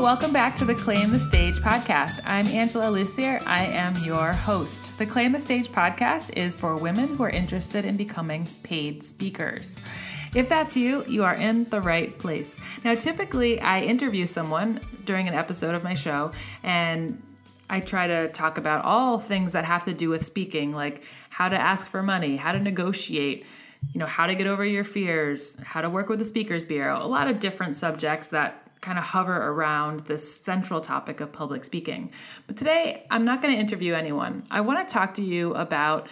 [0.00, 2.22] welcome back to the Claim the Stage podcast.
[2.24, 3.46] I'm Angela Lussier.
[3.46, 4.96] I am your host.
[4.96, 9.78] The Claim the Stage podcast is for women who are interested in becoming paid speakers.
[10.34, 12.56] If that's you, you are in the right place.
[12.82, 16.30] Now, typically, I interview someone during an episode of my show,
[16.62, 17.22] and
[17.68, 21.50] I try to talk about all things that have to do with speaking, like how
[21.50, 23.44] to ask for money, how to negotiate,
[23.92, 27.04] you know, how to get over your fears, how to work with the Speakers Bureau,
[27.04, 31.64] a lot of different subjects that kind of hover around this central topic of public
[31.64, 32.10] speaking.
[32.46, 34.44] But today, I'm not going to interview anyone.
[34.50, 36.08] I want to talk to you about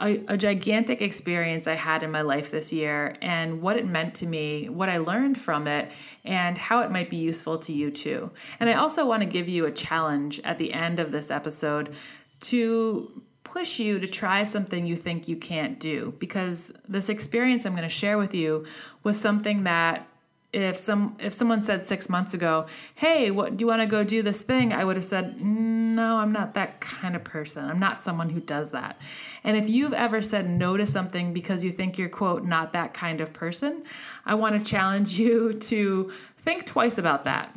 [0.00, 4.16] a, a, gigantic experience I had in my life this year and what it meant
[4.16, 5.90] to me, what I learned from it,
[6.24, 8.30] and how it might be useful to you too.
[8.58, 11.94] And I also want to give you a challenge at the end of this episode
[12.40, 17.74] to push you to try something you think you can't do because this experience I'm
[17.76, 18.64] going to share with you
[19.04, 20.08] was something that
[20.54, 24.04] if some if someone said six months ago, "Hey, what do you want to go
[24.04, 27.64] do this thing?" I would have said, "No, I'm not that kind of person.
[27.68, 28.96] I'm not someone who does that."
[29.42, 32.94] And if you've ever said no to something because you think you're quote not that
[32.94, 33.82] kind of person,
[34.24, 37.54] I want to challenge you to think twice about that.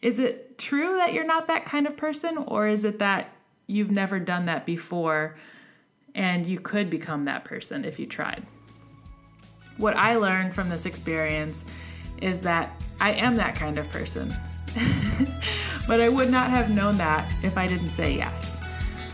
[0.00, 3.32] Is it true that you're not that kind of person, or is it that
[3.68, 5.36] you've never done that before,
[6.14, 8.44] and you could become that person if you tried?
[9.76, 11.64] What I learned from this experience
[12.22, 12.70] is that
[13.00, 14.34] I am that kind of person.
[15.88, 18.58] but I would not have known that if I didn't say yes.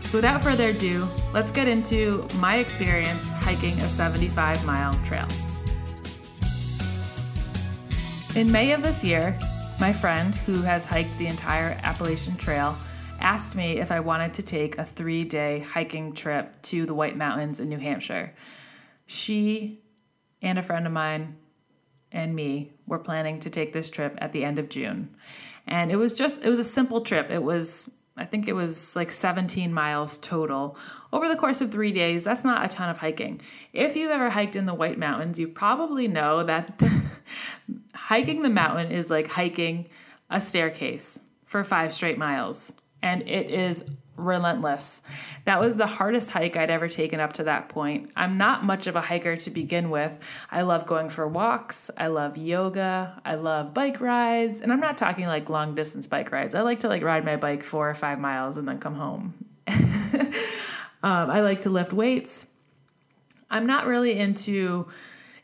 [0.05, 5.27] So, without further ado, let's get into my experience hiking a 75 mile trail.
[8.35, 9.37] In May of this year,
[9.79, 12.75] my friend, who has hiked the entire Appalachian Trail,
[13.19, 17.17] asked me if I wanted to take a three day hiking trip to the White
[17.17, 18.33] Mountains in New Hampshire.
[19.05, 19.81] She
[20.41, 21.37] and a friend of mine
[22.11, 25.15] and me were planning to take this trip at the end of June.
[25.67, 27.29] And it was just, it was a simple trip.
[27.29, 30.77] It was, I think it was like 17 miles total
[31.13, 32.23] over the course of three days.
[32.23, 33.41] That's not a ton of hiking.
[33.73, 36.81] If you've ever hiked in the White Mountains, you probably know that
[37.93, 39.87] hiking the mountain is like hiking
[40.29, 42.73] a staircase for five straight miles.
[43.01, 43.85] And it is
[44.25, 45.01] relentless.
[45.45, 48.11] That was the hardest hike I'd ever taken up to that point.
[48.15, 50.17] I'm not much of a hiker to begin with.
[50.51, 54.97] I love going for walks, I love yoga, I love bike rides, and I'm not
[54.97, 56.55] talking like long distance bike rides.
[56.55, 59.33] I like to like ride my bike 4 or 5 miles and then come home.
[59.67, 60.31] um,
[61.03, 62.45] I like to lift weights.
[63.51, 64.87] I'm not really into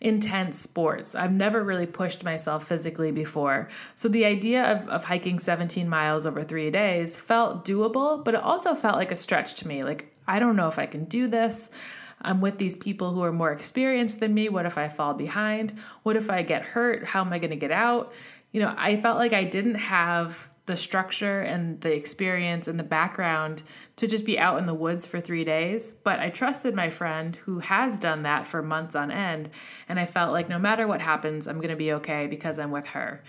[0.05, 1.15] intense sports.
[1.15, 3.67] I've never really pushed myself physically before.
[3.95, 8.41] So the idea of, of hiking 17 miles over three days felt doable, but it
[8.41, 9.81] also felt like a stretch to me.
[9.81, 11.71] Like, I don't know if I can do this.
[12.21, 14.47] I'm with these people who are more experienced than me.
[14.47, 15.73] What if I fall behind?
[16.03, 17.03] What if I get hurt?
[17.03, 18.13] How am I going to get out?
[18.51, 22.83] You know, I felt like I didn't have the structure and the experience and the
[22.83, 23.61] background
[23.97, 25.91] to just be out in the woods for three days.
[26.03, 29.49] But I trusted my friend who has done that for months on end.
[29.87, 32.71] And I felt like no matter what happens, I'm going to be okay because I'm
[32.71, 33.23] with her.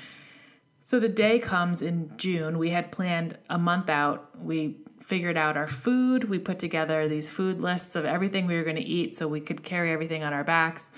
[0.80, 2.58] So the day comes in June.
[2.58, 4.30] We had planned a month out.
[4.40, 6.24] We figured out our food.
[6.30, 9.40] We put together these food lists of everything we were going to eat so we
[9.40, 10.90] could carry everything on our backs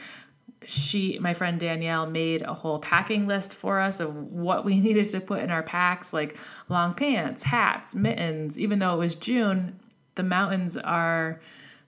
[0.68, 5.08] she my friend Danielle made a whole packing list for us of what we needed
[5.08, 6.36] to put in our packs like
[6.68, 8.58] long pants, hats, mittens.
[8.58, 9.80] Even though it was June,
[10.14, 11.40] the mountains are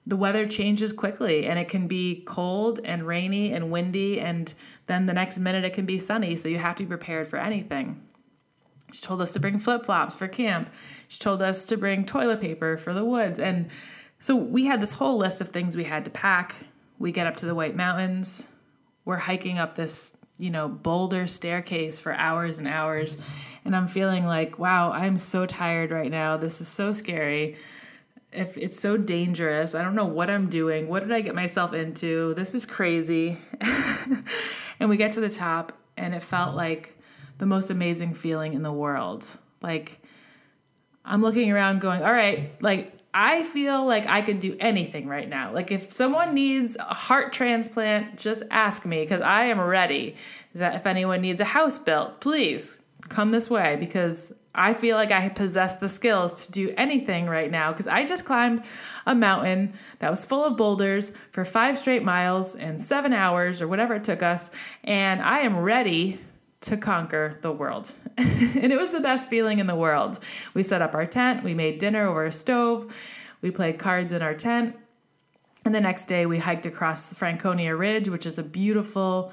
[0.06, 4.54] the weather changes quickly and it can be cold and rainy and windy and
[4.86, 7.36] then the next minute it can be sunny so you have to be prepared for
[7.36, 8.00] anything.
[8.92, 10.70] She told us to bring flip-flops for camp.
[11.06, 13.68] She told us to bring toilet paper for the woods and
[14.18, 16.54] so we had this whole list of things we had to pack.
[16.98, 18.48] We get up to the White Mountains
[19.10, 23.16] we're hiking up this you know boulder staircase for hours and hours.
[23.65, 26.37] And i'm feeling like wow i'm so tired right now.
[26.37, 27.56] This is so scary.
[28.32, 29.75] If it's so dangerous.
[29.75, 30.87] I don't know what i'm doing.
[30.87, 32.34] What did i get myself into?
[32.34, 33.38] This is crazy.
[34.81, 36.97] And we get to the top and it felt like
[37.36, 39.27] the most amazing feeling in the world.
[39.60, 40.01] Like
[41.04, 45.28] i'm looking around going all right like I feel like I could do anything right
[45.28, 45.51] now.
[45.53, 50.16] Like if someone needs a heart transplant, just ask me because I am ready.
[50.54, 54.97] Is that if anyone needs a house built, please come this way because I feel
[54.97, 58.65] like I possess the skills to do anything right now because I just climbed
[59.07, 63.68] a mountain that was full of boulders for five straight miles and seven hours or
[63.68, 64.51] whatever it took us,
[64.83, 66.21] and I am ready
[66.62, 67.95] to conquer the world.
[68.18, 70.21] and it was the best feeling in the world.
[70.54, 72.95] We set up our tent, we made dinner over a stove,
[73.41, 74.77] we played cards in our tent.
[75.65, 79.33] And the next day, we hiked across the Franconia Ridge, which is a beautiful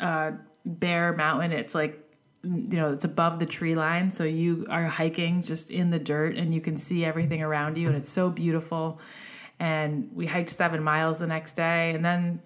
[0.00, 0.32] uh,
[0.64, 1.52] bare mountain.
[1.52, 2.02] It's like
[2.46, 4.10] you know, it's above the tree line.
[4.10, 7.88] So you are hiking just in the dirt and you can see everything around you.
[7.88, 9.00] And it's so beautiful.
[9.58, 12.40] And we hiked seven miles the next day and then,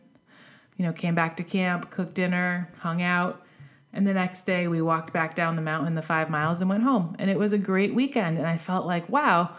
[0.77, 3.45] you know, came back to camp, cooked dinner, hung out.
[3.93, 6.85] And the next day we walked back down the mountain the five miles and went
[6.85, 7.17] home.
[7.19, 8.39] And it was a great weekend.
[8.39, 9.51] And I felt like, wow,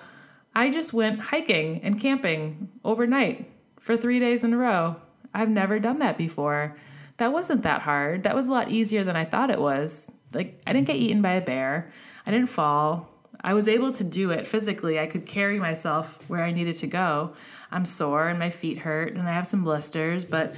[0.55, 4.97] I just went hiking and camping overnight for three days in a row.
[5.33, 6.77] I've never done that before.
[7.17, 8.23] That wasn't that hard.
[8.23, 10.11] That was a lot easier than I thought it was.
[10.33, 11.91] Like, I didn't get eaten by a bear,
[12.25, 13.09] I didn't fall.
[13.43, 14.99] I was able to do it physically.
[14.99, 17.33] I could carry myself where I needed to go.
[17.71, 20.53] I'm sore and my feet hurt and I have some blisters, but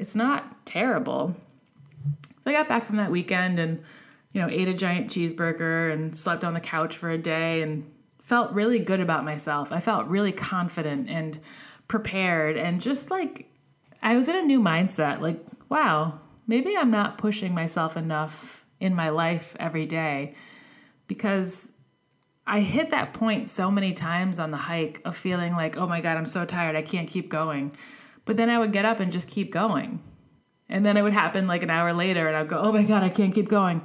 [0.00, 1.36] it's not terrible.
[2.44, 3.82] So I got back from that weekend and,
[4.32, 7.90] you know, ate a giant cheeseburger and slept on the couch for a day and
[8.20, 9.72] felt really good about myself.
[9.72, 11.38] I felt really confident and
[11.88, 13.50] prepared and just like
[14.02, 15.22] I was in a new mindset.
[15.22, 20.34] Like, wow, maybe I'm not pushing myself enough in my life every day
[21.06, 21.72] because
[22.46, 26.02] I hit that point so many times on the hike of feeling like, oh my
[26.02, 27.74] God, I'm so tired, I can't keep going.
[28.26, 30.02] But then I would get up and just keep going.
[30.68, 33.02] And then it would happen like an hour later, and I'd go, oh my God,
[33.02, 33.82] I can't keep going.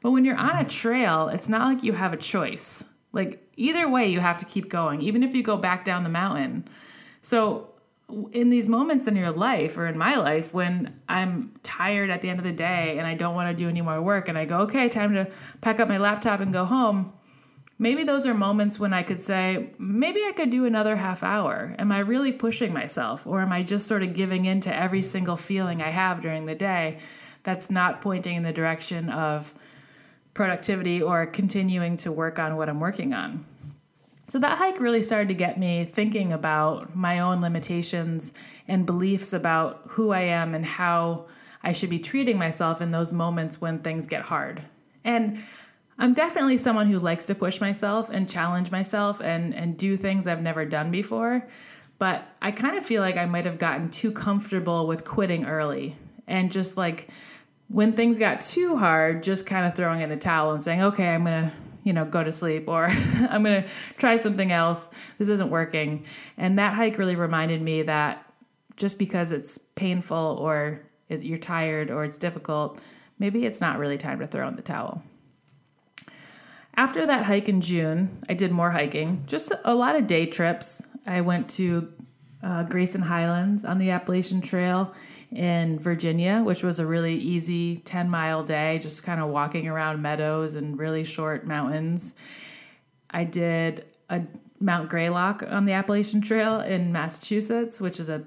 [0.00, 2.84] But when you're on a trail, it's not like you have a choice.
[3.12, 6.10] Like either way, you have to keep going, even if you go back down the
[6.10, 6.68] mountain.
[7.22, 7.70] So,
[8.32, 12.30] in these moments in your life or in my life when I'm tired at the
[12.30, 14.46] end of the day and I don't want to do any more work and I
[14.46, 17.12] go, okay, time to pack up my laptop and go home,
[17.78, 21.74] maybe those are moments when I could say, maybe I could do another half hour.
[21.78, 23.26] Am I really pushing myself?
[23.26, 26.46] Or am I just sort of giving in to every single feeling I have during
[26.46, 26.98] the day
[27.44, 29.54] that's not pointing in the direction of
[30.34, 33.44] productivity or continuing to work on what I'm working on?
[34.28, 38.34] So that hike really started to get me thinking about my own limitations
[38.66, 41.26] and beliefs about who I am and how
[41.62, 44.62] I should be treating myself in those moments when things get hard.
[45.02, 45.42] And
[45.98, 50.26] I'm definitely someone who likes to push myself and challenge myself and, and do things
[50.26, 51.48] I've never done before.
[51.98, 55.96] But I kind of feel like I might have gotten too comfortable with quitting early
[56.28, 57.08] and just like
[57.68, 61.08] when things got too hard, just kind of throwing in the towel and saying, okay,
[61.08, 62.86] I'm going to, you know, go to sleep or
[63.28, 64.88] I'm going to try something else.
[65.18, 66.06] This isn't working.
[66.36, 68.24] And that hike really reminded me that
[68.76, 72.80] just because it's painful or you're tired or it's difficult,
[73.18, 75.02] maybe it's not really time to throw in the towel.
[76.78, 80.80] After that hike in June, I did more hiking, just a lot of day trips.
[81.04, 81.92] I went to
[82.40, 84.94] uh, Grayson Highlands on the Appalachian Trail
[85.32, 90.00] in Virginia, which was a really easy 10 mile day, just kind of walking around
[90.00, 92.14] meadows and really short mountains.
[93.10, 94.22] I did a
[94.60, 98.22] Mount Greylock on the Appalachian Trail in Massachusetts, which is a,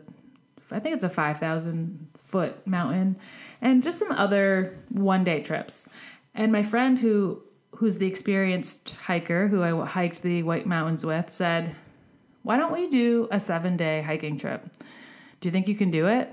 [0.71, 3.15] I think it's a 5,000 foot mountain,
[3.61, 5.87] and just some other one day trips.
[6.35, 7.43] And my friend who
[7.81, 11.75] who's the experienced hiker who I hiked the White Mountains with, said,
[12.43, 14.63] Why don't we do a seven day hiking trip?
[15.39, 16.29] Do you think you can do it?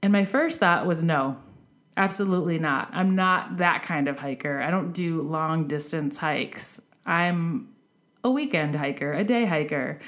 [0.00, 1.38] And my first thought was no,
[1.96, 2.88] absolutely not.
[2.92, 4.62] I'm not that kind of hiker.
[4.62, 6.80] I don't do long distance hikes.
[7.04, 7.74] I'm
[8.22, 9.98] a weekend hiker, a day hiker.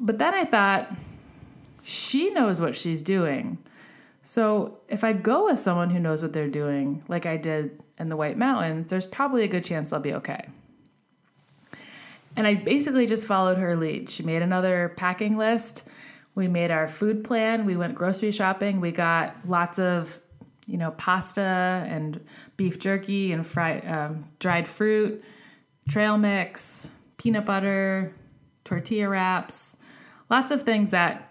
[0.00, 0.90] But then I thought,
[1.82, 3.58] she knows what she's doing.
[4.22, 8.08] So if I go with someone who knows what they're doing, like I did in
[8.08, 10.46] the White Mountains, there's probably a good chance I'll be okay.
[12.36, 14.10] And I basically just followed her lead.
[14.10, 15.84] She made another packing list.
[16.34, 17.64] We made our food plan.
[17.64, 18.80] We went grocery shopping.
[18.80, 20.20] We got lots of,
[20.66, 22.22] you know, pasta and
[22.58, 25.24] beef jerky and fried um, dried fruit,
[25.88, 28.14] trail mix, peanut butter,
[28.64, 29.76] tortilla wraps,
[30.28, 31.22] lots of things that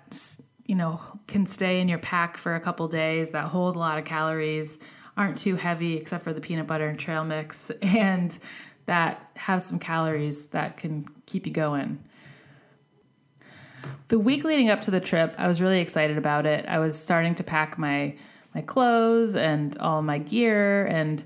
[0.66, 3.98] you know, can stay in your pack for a couple days that hold a lot
[3.98, 4.80] of calories,
[5.18, 8.38] aren't too heavy except for the peanut butter and trail mix, and
[8.86, 12.04] that have some calories that can keep you going.
[14.08, 16.66] The week leading up to the trip, I was really excited about it.
[16.68, 18.16] I was starting to pack my
[18.54, 21.22] my clothes and all my gear and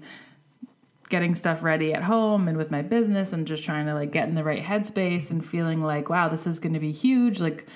[1.10, 4.28] getting stuff ready at home and with my business and just trying to like get
[4.28, 7.40] in the right headspace and feeling like wow, this is going to be huge.
[7.40, 7.68] Like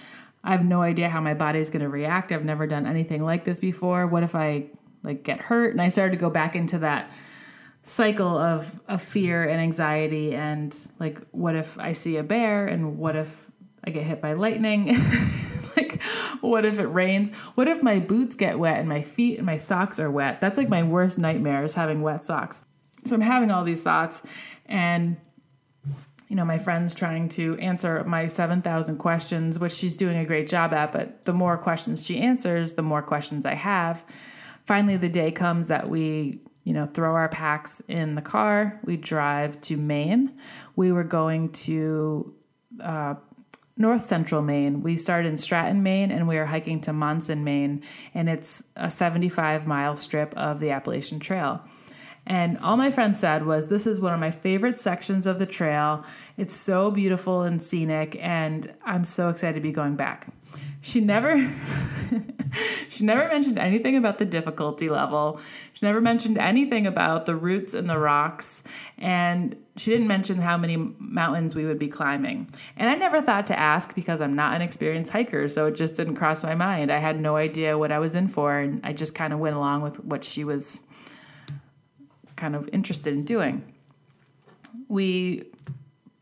[0.43, 2.31] I have no idea how my body is going to react.
[2.31, 4.07] I've never done anything like this before.
[4.07, 4.65] What if I
[5.03, 5.71] like get hurt?
[5.71, 7.11] And I started to go back into that
[7.83, 12.97] cycle of of fear and anxiety and like what if I see a bear and
[12.97, 13.51] what if
[13.83, 14.95] I get hit by lightning?
[15.77, 16.01] like
[16.41, 17.31] what if it rains?
[17.55, 20.39] What if my boots get wet and my feet and my socks are wet?
[20.39, 22.61] That's like my worst nightmare is having wet socks.
[23.05, 24.23] So I'm having all these thoughts
[24.65, 25.17] and
[26.33, 30.47] you know, my friend's trying to answer my 7,000 questions, which she's doing a great
[30.47, 30.91] job at.
[30.91, 34.03] But the more questions she answers, the more questions I have.
[34.65, 38.79] Finally, the day comes that we you know, throw our packs in the car.
[38.83, 40.31] We drive to Maine.
[40.75, 42.33] We were going to
[42.81, 43.15] uh,
[43.77, 44.81] north central Maine.
[44.81, 48.89] We started in Stratton, Maine, and we are hiking to Monson, Maine, and it's a
[48.89, 51.61] 75 mile strip of the Appalachian Trail.
[52.25, 55.45] And all my friend said was, This is one of my favorite sections of the
[55.45, 56.05] trail.
[56.37, 60.27] It's so beautiful and scenic, and I'm so excited to be going back.
[60.83, 61.37] She never
[62.89, 65.39] she never mentioned anything about the difficulty level.
[65.71, 68.63] She never mentioned anything about the roots and the rocks,
[68.97, 72.53] and she didn't mention how many mountains we would be climbing.
[72.75, 75.95] And I never thought to ask because I'm not an experienced hiker, so it just
[75.95, 76.91] didn't cross my mind.
[76.91, 79.55] I had no idea what I was in for, and I just kind of went
[79.55, 80.81] along with what she was
[82.35, 83.63] kind of interested in doing.
[84.89, 85.45] We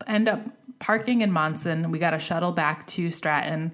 [0.06, 0.40] end up
[0.78, 1.90] parking in Monson.
[1.90, 3.72] We got a shuttle back to Stratton,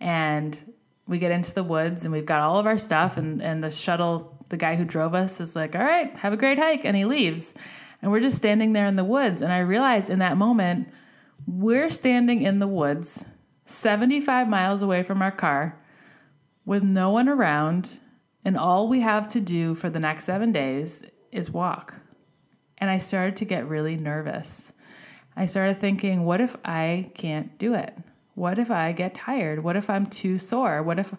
[0.00, 0.74] and
[1.06, 3.16] we get into the woods, and we've got all of our stuff.
[3.16, 6.36] And, and the shuttle, the guy who drove us, is like, "All right, have a
[6.36, 7.54] great hike," and he leaves.
[8.00, 9.42] And we're just standing there in the woods.
[9.42, 10.88] And I realized in that moment,
[11.46, 13.24] we're standing in the woods,
[13.66, 15.80] 75 miles away from our car,
[16.64, 18.00] with no one around,
[18.44, 21.02] and all we have to do for the next seven days
[21.32, 21.94] is walk.
[22.76, 24.72] And I started to get really nervous.
[25.36, 27.96] I started thinking, what if I can't do it?
[28.38, 29.64] What if I get tired?
[29.64, 30.80] What if I'm too sore?
[30.84, 31.12] What if,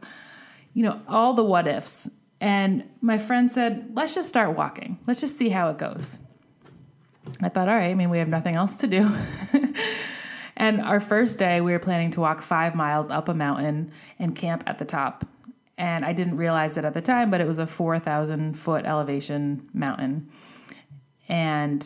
[0.73, 2.09] you know, all the what ifs.
[2.39, 4.97] And my friend said, let's just start walking.
[5.05, 6.17] Let's just see how it goes.
[7.41, 9.11] I thought, all right, I mean, we have nothing else to do.
[10.55, 14.33] and our first day, we were planning to walk five miles up a mountain and
[14.33, 15.25] camp at the top.
[15.77, 19.67] And I didn't realize it at the time, but it was a 4,000 foot elevation
[19.73, 20.29] mountain.
[21.27, 21.85] And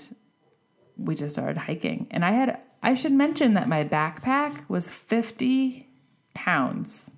[0.95, 2.07] we just started hiking.
[2.11, 5.87] And I had, I should mention that my backpack was 50
[6.33, 7.11] pounds,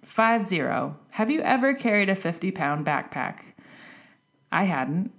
[0.00, 0.96] five zero.
[1.10, 3.40] Have you ever carried a 50 pound backpack?
[4.52, 5.12] I hadn't.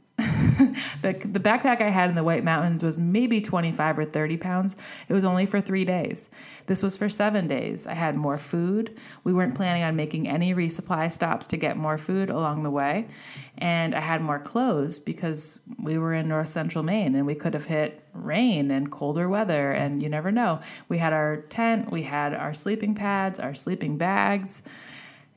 [1.01, 4.75] the, the backpack I had in the White Mountains was maybe 25 or 30 pounds.
[5.07, 6.29] It was only for three days.
[6.67, 7.87] This was for seven days.
[7.87, 8.97] I had more food.
[9.23, 13.07] We weren't planning on making any resupply stops to get more food along the way.
[13.57, 17.53] And I had more clothes because we were in north central Maine and we could
[17.53, 20.59] have hit rain and colder weather, and you never know.
[20.87, 24.63] We had our tent, we had our sleeping pads, our sleeping bags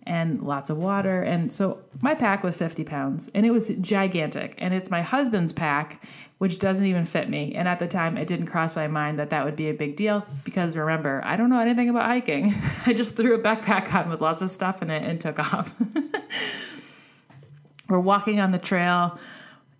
[0.05, 1.23] and lots of water.
[1.23, 4.55] And so my pack was 50 pounds and it was gigantic.
[4.59, 6.05] And it's my husband's pack,
[6.39, 7.55] which doesn't even fit me.
[7.55, 9.97] And at the time, it didn't cross my mind that that would be a big
[9.97, 12.55] deal because remember, I don't know anything about hiking.
[12.87, 15.73] I just threw a backpack on with lots of stuff in it and took off.
[17.89, 19.19] We're walking on the trail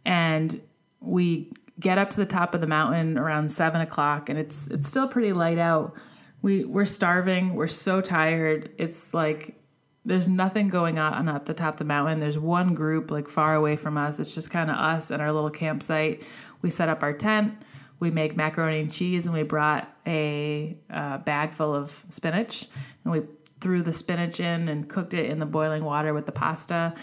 [0.05, 0.61] and
[1.01, 1.51] we
[1.81, 5.09] get up to the top of the mountain around seven o'clock and it's it's still
[5.09, 5.95] pretty light out.
[6.43, 8.71] We we're starving, we're so tired.
[8.77, 9.62] It's like
[10.05, 12.21] there's nothing going on at the top of the mountain.
[12.21, 14.19] There's one group like far away from us.
[14.19, 16.23] It's just kind of us and our little campsite.
[16.61, 17.55] We set up our tent.
[18.01, 22.69] We make macaroni and cheese, and we brought a uh, bag full of spinach,
[23.05, 23.23] and we
[23.61, 26.95] threw the spinach in and cooked it in the boiling water with the pasta,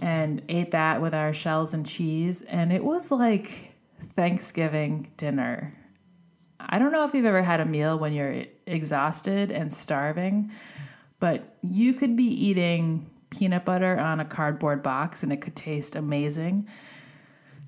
[0.00, 2.42] and ate that with our shells and cheese.
[2.42, 3.72] And it was like
[4.14, 5.74] Thanksgiving dinner.
[6.58, 10.50] I don't know if you've ever had a meal when you're exhausted and starving
[11.20, 15.96] but you could be eating peanut butter on a cardboard box and it could taste
[15.96, 16.66] amazing.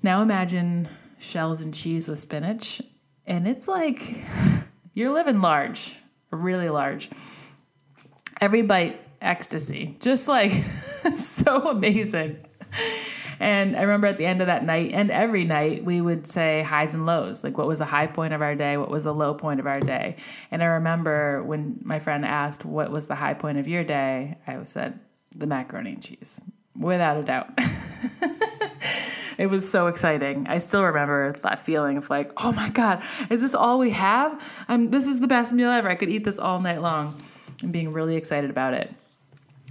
[0.03, 0.89] Now imagine
[1.19, 2.81] shells and cheese with spinach,
[3.27, 4.01] and it's like
[4.93, 5.95] you're living large,
[6.31, 7.09] really large.
[8.39, 10.51] Every bite, ecstasy, just like
[11.15, 12.37] so amazing.
[13.41, 16.61] And I remember at the end of that night and every night, we would say
[16.61, 17.43] highs and lows.
[17.43, 18.77] Like, what was the high point of our day?
[18.77, 20.17] What was the low point of our day?
[20.51, 24.37] And I remember when my friend asked, What was the high point of your day?
[24.45, 24.99] I said,
[25.35, 26.39] The macaroni and cheese,
[26.77, 27.49] without a doubt.
[29.39, 30.45] it was so exciting.
[30.47, 33.01] I still remember that feeling of like, oh my God,
[33.31, 34.39] is this all we have?
[34.67, 35.89] I'm, this is the best meal ever.
[35.89, 37.19] I could eat this all night long
[37.63, 38.93] and being really excited about it.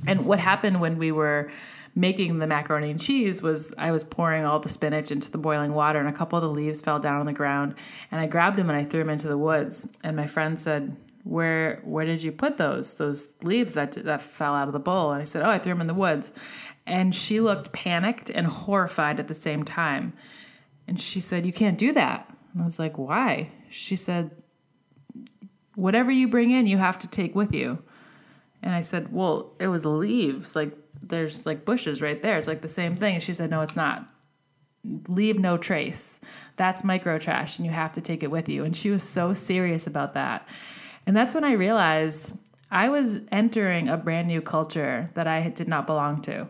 [0.09, 1.53] And what happened when we were
[1.95, 5.75] making the macaroni and cheese was I was pouring all the spinach into the boiling
[5.75, 7.75] water and a couple of the leaves fell down on the ground.
[8.11, 9.87] And I grabbed them and I threw them into the woods.
[10.03, 14.55] And my friend said where where did you put those those leaves that that fell
[14.55, 15.13] out of the bowl?
[15.13, 16.33] And I said oh I threw them in the woods.
[16.87, 20.13] And she looked panicked and horrified at the same time.
[20.87, 22.29] And she said you can't do that.
[22.53, 23.51] And I was like why?
[23.69, 24.31] She said
[25.75, 27.83] whatever you bring in you have to take with you
[28.63, 32.37] and I said well it was leaves like there's like bushes right there.
[32.37, 33.15] It's like the same thing.
[33.15, 34.09] And she said, no, it's not.
[35.09, 36.21] Leave no trace.
[36.57, 38.65] That's micro trash and you have to take it with you.
[38.65, 40.49] And she was so serious about that.
[41.07, 42.37] And that's when I realized
[42.71, 46.47] I was entering a brand new culture that I did not belong to.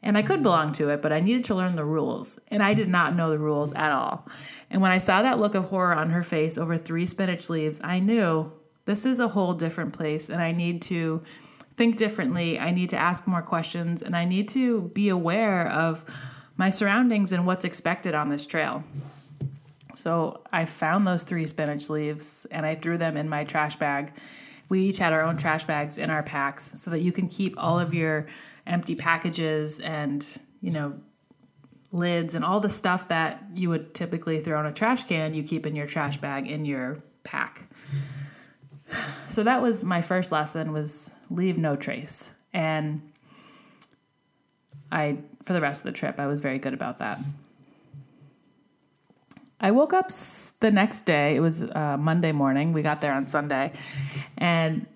[0.00, 2.38] And I could belong to it, but I needed to learn the rules.
[2.48, 4.28] And I did not know the rules at all.
[4.70, 7.80] And when I saw that look of horror on her face over three spinach leaves,
[7.82, 8.52] I knew
[8.88, 11.22] this is a whole different place and I need to
[11.76, 12.58] think differently.
[12.58, 16.06] I need to ask more questions and I need to be aware of
[16.56, 18.82] my surroundings and what's expected on this trail.
[19.94, 24.14] So I found those three spinach leaves and I threw them in my trash bag.
[24.70, 27.62] We each had our own trash bags in our packs so that you can keep
[27.62, 28.26] all of your
[28.66, 30.26] empty packages and,
[30.62, 30.94] you know,
[31.92, 35.42] lids and all the stuff that you would typically throw in a trash can, you
[35.42, 37.68] keep in your trash bag in your pack.
[39.28, 42.30] So that was my first lesson was leave no trace.
[42.52, 43.02] And
[44.90, 47.20] I for the rest of the trip I was very good about that.
[49.60, 50.10] I woke up
[50.60, 51.34] the next day.
[51.34, 52.72] It was uh, Monday morning.
[52.72, 53.72] We got there on Sunday,
[54.36, 54.86] and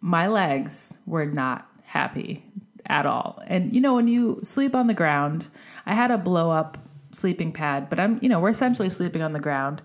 [0.00, 2.44] my legs were not happy
[2.86, 3.40] at all.
[3.46, 5.48] And you know, when you sleep on the ground,
[5.86, 6.78] I had a blow up
[7.12, 9.82] sleeping pad, but I'm, you know, we're essentially sleeping on the ground,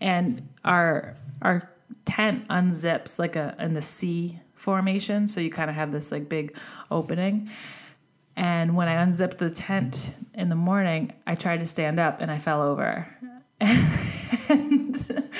[0.00, 1.70] and our our
[2.04, 6.28] tent unzips like a in the C formation, so you kind of have this like
[6.28, 6.56] big
[6.90, 7.50] opening.
[8.36, 12.30] And when I unzipped the tent in the morning, I tried to stand up and
[12.30, 13.08] I fell over.
[13.60, 15.30] and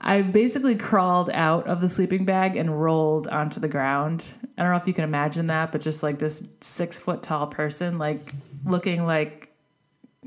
[0.00, 4.26] I basically crawled out of the sleeping bag and rolled onto the ground.
[4.58, 7.46] I don't know if you can imagine that, but just like this six foot tall
[7.46, 8.32] person, like
[8.66, 9.43] looking like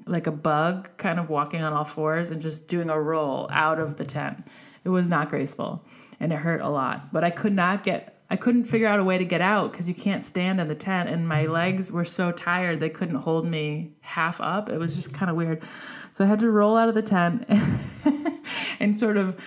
[0.09, 3.79] like a bug, kind of walking on all fours and just doing a roll out
[3.79, 4.47] of the tent.
[4.83, 5.83] It was not graceful
[6.19, 9.03] and it hurt a lot, but I could not get I couldn't figure out a
[9.05, 12.03] way to get out because you can't stand in the tent, and my legs were
[12.03, 14.69] so tired they couldn't hold me half up.
[14.69, 15.63] It was just kind of weird.
[16.11, 17.45] So I had to roll out of the tent
[18.81, 19.39] and sort of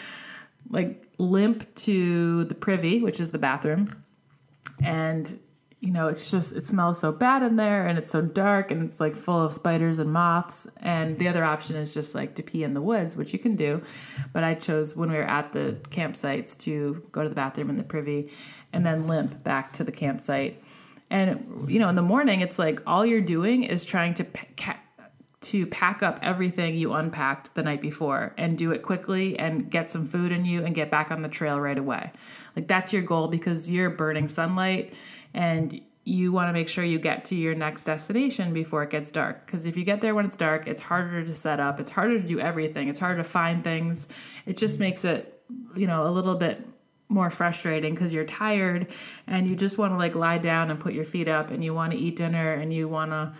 [0.70, 3.86] like limp to the privy, which is the bathroom.
[4.82, 5.38] And
[5.80, 8.82] you know, it's just it smells so bad in there and it's so dark and
[8.82, 10.66] it's like full of spiders and moths.
[10.82, 13.56] And the other option is just like to pee in the woods, which you can
[13.56, 13.82] do.
[14.34, 17.76] But I chose when we were at the campsites to go to the bathroom in
[17.76, 18.30] the privy
[18.74, 20.62] and then limp back to the campsite.
[21.08, 24.26] And you know, in the morning, it's like all you're doing is trying to
[25.40, 29.88] to pack up everything you unpacked the night before and do it quickly and get
[29.88, 32.12] some food in you and get back on the trail right away.
[32.54, 34.92] Like that's your goal because you're burning sunlight
[35.34, 39.10] and you want to make sure you get to your next destination before it gets
[39.10, 39.44] dark.
[39.44, 42.20] Because if you get there when it's dark, it's harder to set up, it's harder
[42.20, 44.08] to do everything, it's harder to find things.
[44.46, 45.42] It just makes it,
[45.76, 46.66] you know, a little bit
[47.08, 48.86] more frustrating because you're tired
[49.26, 51.74] and you just want to like lie down and put your feet up and you
[51.74, 53.32] want to eat dinner and you want to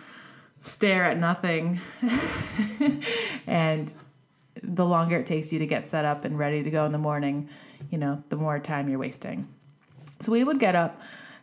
[0.59, 1.79] stare at nothing.
[3.47, 3.93] and
[4.61, 6.97] the longer it takes you to get set up and ready to go in the
[6.97, 7.49] morning,
[7.89, 9.47] you know, the more time you're wasting.
[10.19, 11.01] So we would get up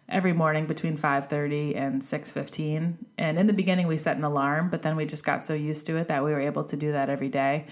[0.09, 4.83] every morning between 5:30 and 6:15 and in the beginning we set an alarm but
[4.83, 7.11] then we just got so used to it that we were able to do that
[7.11, 7.67] every day.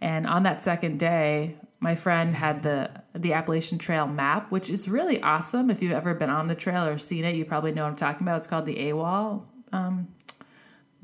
[0.00, 4.88] And on that second day my friend had the the Appalachian Trail map which is
[4.88, 5.70] really awesome.
[5.70, 7.96] If you've ever been on the trail or seen it you probably know what I'm
[7.96, 8.38] talking about.
[8.38, 10.08] It's called the AWOL um,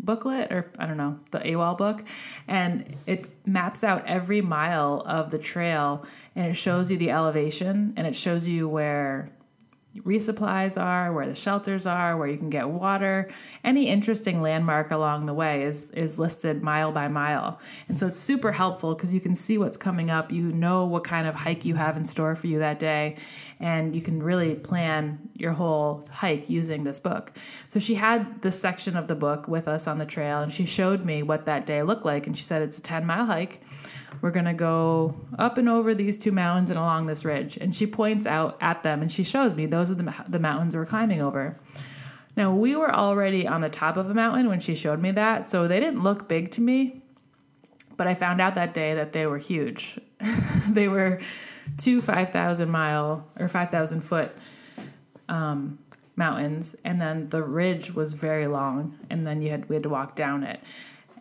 [0.00, 2.02] booklet or I don't know, the AWOL book.
[2.48, 7.94] And it maps out every mile of the trail and it shows you the elevation
[7.96, 9.30] and it shows you where
[10.00, 13.28] resupplies are, where the shelters are, where you can get water.
[13.62, 17.60] Any interesting landmark along the way is is listed mile by mile.
[17.88, 21.04] And so it's super helpful because you can see what's coming up, you know what
[21.04, 23.16] kind of hike you have in store for you that day,
[23.62, 27.32] and you can really plan your whole hike using this book.
[27.68, 30.66] So she had this section of the book with us on the trail and she
[30.66, 33.62] showed me what that day looked like and she said it's a 10 mile hike
[34.20, 37.56] we're going to go up and over these two mountains and along this ridge.
[37.56, 40.76] And she points out at them and she shows me those are the, the mountains
[40.76, 41.58] we're climbing over.
[42.36, 45.46] Now, we were already on the top of a mountain when she showed me that,
[45.46, 47.02] so they didn't look big to me.
[47.96, 50.00] But I found out that day that they were huge.
[50.68, 51.20] they were
[51.76, 54.36] two 5,000 mile or 5,000 foot
[55.28, 55.78] um,
[56.16, 59.88] mountains, and then the ridge was very long, and then you had we had to
[59.88, 60.60] walk down it.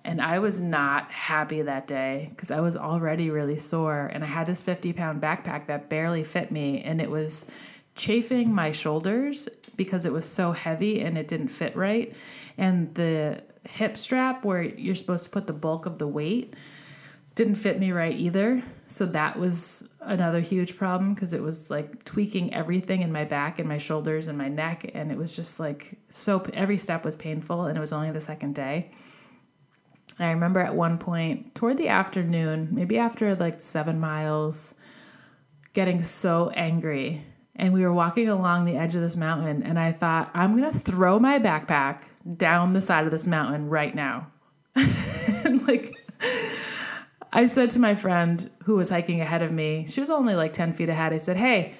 [0.03, 4.09] And I was not happy that day because I was already really sore.
[4.11, 6.81] And I had this 50 pound backpack that barely fit me.
[6.81, 7.45] And it was
[7.93, 12.15] chafing my shoulders because it was so heavy and it didn't fit right.
[12.57, 16.55] And the hip strap, where you're supposed to put the bulk of the weight,
[17.35, 18.63] didn't fit me right either.
[18.91, 23.57] So that was another huge problem because it was like tweaking everything in my back
[23.57, 24.91] and my shoulders and my neck.
[24.93, 27.67] And it was just like so, every step was painful.
[27.67, 28.91] And it was only the second day.
[30.19, 34.75] And I remember at one point toward the afternoon, maybe after like seven miles,
[35.73, 37.23] getting so angry
[37.55, 40.73] And we were walking along the edge of this mountain, and I thought, I'm gonna
[40.73, 42.03] throw my backpack
[42.37, 44.31] down the side of this mountain right now.
[44.75, 45.95] and like,
[47.33, 50.53] I said to my friend who was hiking ahead of me, she was only like
[50.53, 51.13] 10 feet ahead.
[51.13, 51.75] I said, Hey,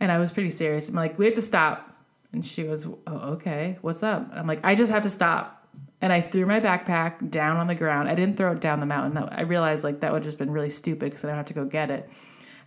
[0.00, 0.88] and I was pretty serious.
[0.88, 1.94] I'm like, We have to stop.
[2.32, 4.30] And she was, Oh, okay, what's up?
[4.32, 5.66] I'm like, I just have to stop.
[6.00, 8.08] And I threw my backpack down on the ground.
[8.08, 9.18] I didn't throw it down the mountain.
[9.30, 11.54] I realized like that would have just been really stupid because I don't have to
[11.54, 12.08] go get it.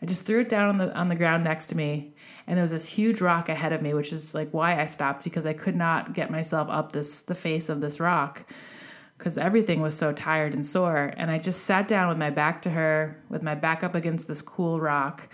[0.02, 2.14] I just threw it down on the on the ground next to me,
[2.48, 5.24] and there was this huge rock ahead of me, which is like why I stopped
[5.24, 8.44] because I could not get myself up this the face of this rock
[9.22, 11.14] because everything was so tired and sore.
[11.16, 14.28] And I just sat down with my back to her, with my back up against
[14.28, 15.30] this cool rock,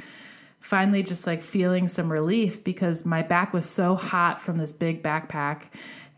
[0.59, 5.01] finally just like feeling some relief because my back was so hot from this big
[5.01, 5.67] backpack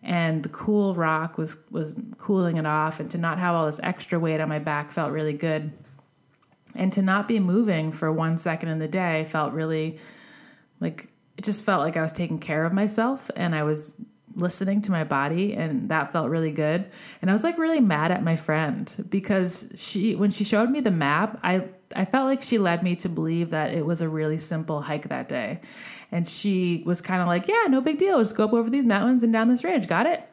[0.02, 3.82] and the cool rock was was cooling it off and to not have all this
[3.84, 5.72] extra weight on my back felt really good
[6.74, 10.00] and to not be moving for one second in the day felt really
[10.80, 13.94] like it just felt like I was taking care of myself and I was
[14.36, 16.90] listening to my body and that felt really good.
[17.22, 20.80] And I was like really mad at my friend because she when she showed me
[20.80, 21.66] the map I
[21.96, 25.10] I felt like she led me to believe that it was a really simple hike
[25.10, 25.62] that day.
[26.12, 28.20] And she was kind of like yeah no big deal.
[28.20, 30.24] Just go up over these mountains and down this ridge got it?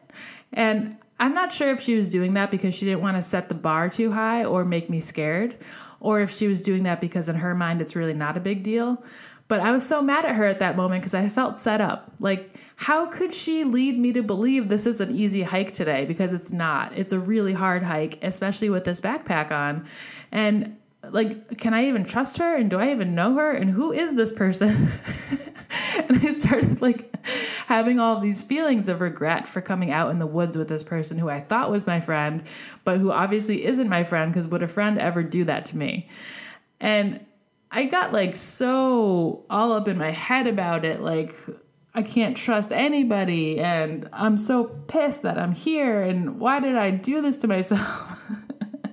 [0.52, 3.48] And I'm not sure if she was doing that because she didn't want to set
[3.48, 5.56] the bar too high or make me scared
[6.00, 8.62] or if she was doing that because in her mind it's really not a big
[8.62, 9.02] deal.
[9.48, 12.12] But I was so mad at her at that moment because I felt set up.
[12.18, 16.04] Like, how could she lead me to believe this is an easy hike today?
[16.04, 16.92] Because it's not.
[16.96, 19.86] It's a really hard hike, especially with this backpack on.
[20.30, 20.76] And
[21.10, 22.54] like, can I even trust her?
[22.54, 23.50] And do I even know her?
[23.50, 24.92] And who is this person?
[25.96, 27.14] and I started like
[27.66, 31.16] having all these feelings of regret for coming out in the woods with this person
[31.16, 32.42] who I thought was my friend,
[32.84, 36.08] but who obviously isn't my friend because would a friend ever do that to me?
[36.78, 37.24] And
[37.70, 41.34] I got like so all up in my head about it, like
[41.96, 46.90] I can't trust anybody, and I'm so pissed that I'm here, and why did I
[46.90, 48.22] do this to myself?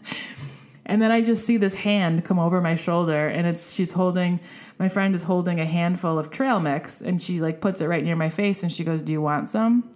[0.85, 4.39] and then I just see this hand come over my shoulder, and it's she's holding
[4.79, 8.03] my friend is holding a handful of trail mix and she like puts it right
[8.03, 9.89] near my face and she goes, "Do you want some?"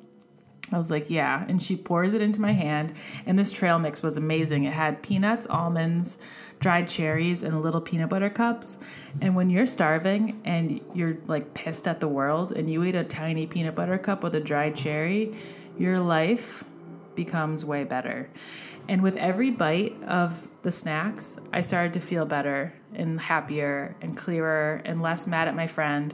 [0.70, 2.94] I was like, "Yeah." And she pours it into my hand,
[3.26, 4.66] and this trail mix was amazing.
[4.66, 6.18] It had peanuts, almonds,
[6.60, 8.80] dried cherries, and little peanut butter cups.
[9.22, 13.04] And when you're starving and you're like pissed at the world and you eat a
[13.04, 15.36] tiny peanut butter cup with a dried cherry,
[15.78, 16.64] your life
[17.16, 18.30] becomes way better.
[18.88, 24.16] And with every bite of the snacks, I started to feel better and happier and
[24.16, 26.14] clearer and less mad at my friend.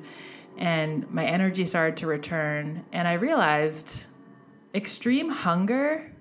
[0.58, 2.84] And my energy started to return.
[2.92, 4.06] And I realized
[4.74, 6.13] extreme hunger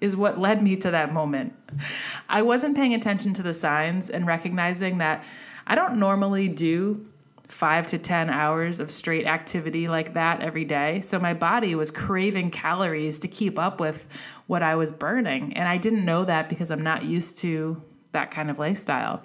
[0.00, 1.54] is what led me to that moment.
[2.28, 5.24] I wasn't paying attention to the signs and recognizing that
[5.66, 7.06] I don't normally do
[7.48, 11.00] five to 10 hours of straight activity like that every day.
[11.00, 14.08] So my body was craving calories to keep up with
[14.46, 15.52] what I was burning.
[15.54, 17.80] And I didn't know that because I'm not used to
[18.12, 19.22] that kind of lifestyle.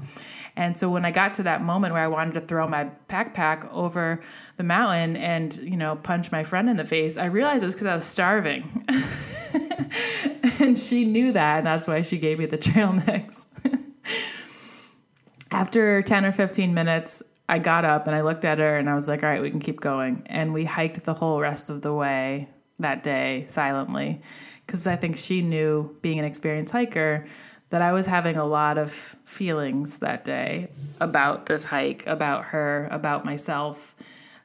[0.58, 3.72] And so when I got to that moment where I wanted to throw my backpack
[3.72, 4.22] over
[4.58, 7.76] the mountain and, you know, punch my friend in the face, I realized it was
[7.76, 8.86] because I was starving.
[10.60, 13.48] and she knew that, and that's why she gave me the trail mix.
[15.52, 18.96] After 10 or 15 minutes, I got up and I looked at her and I
[18.96, 20.24] was like, all right, we can keep going.
[20.28, 22.48] And we hiked the whole rest of the way
[22.80, 24.22] that day silently
[24.66, 27.28] because I think she knew, being an experienced hiker,
[27.72, 28.92] that I was having a lot of
[29.26, 33.96] feelings that day about this hike, about her, about myself,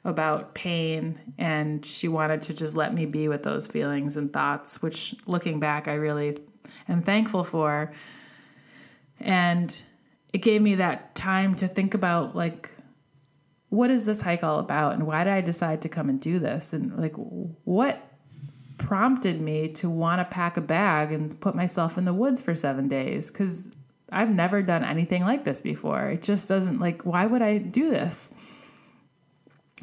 [0.04, 1.18] about pain.
[1.36, 5.58] And she wanted to just let me be with those feelings and thoughts, which looking
[5.58, 6.38] back, I really
[6.88, 7.92] am thankful for.
[9.18, 9.82] And
[10.32, 12.70] it gave me that time to think about, like,
[13.70, 16.38] what is this hike all about and why did I decide to come and do
[16.38, 18.00] this and like what
[18.78, 22.54] prompted me to want to pack a bag and put myself in the woods for
[22.54, 23.68] 7 days cuz
[24.10, 26.10] I've never done anything like this before.
[26.10, 28.32] It just doesn't like why would I do this?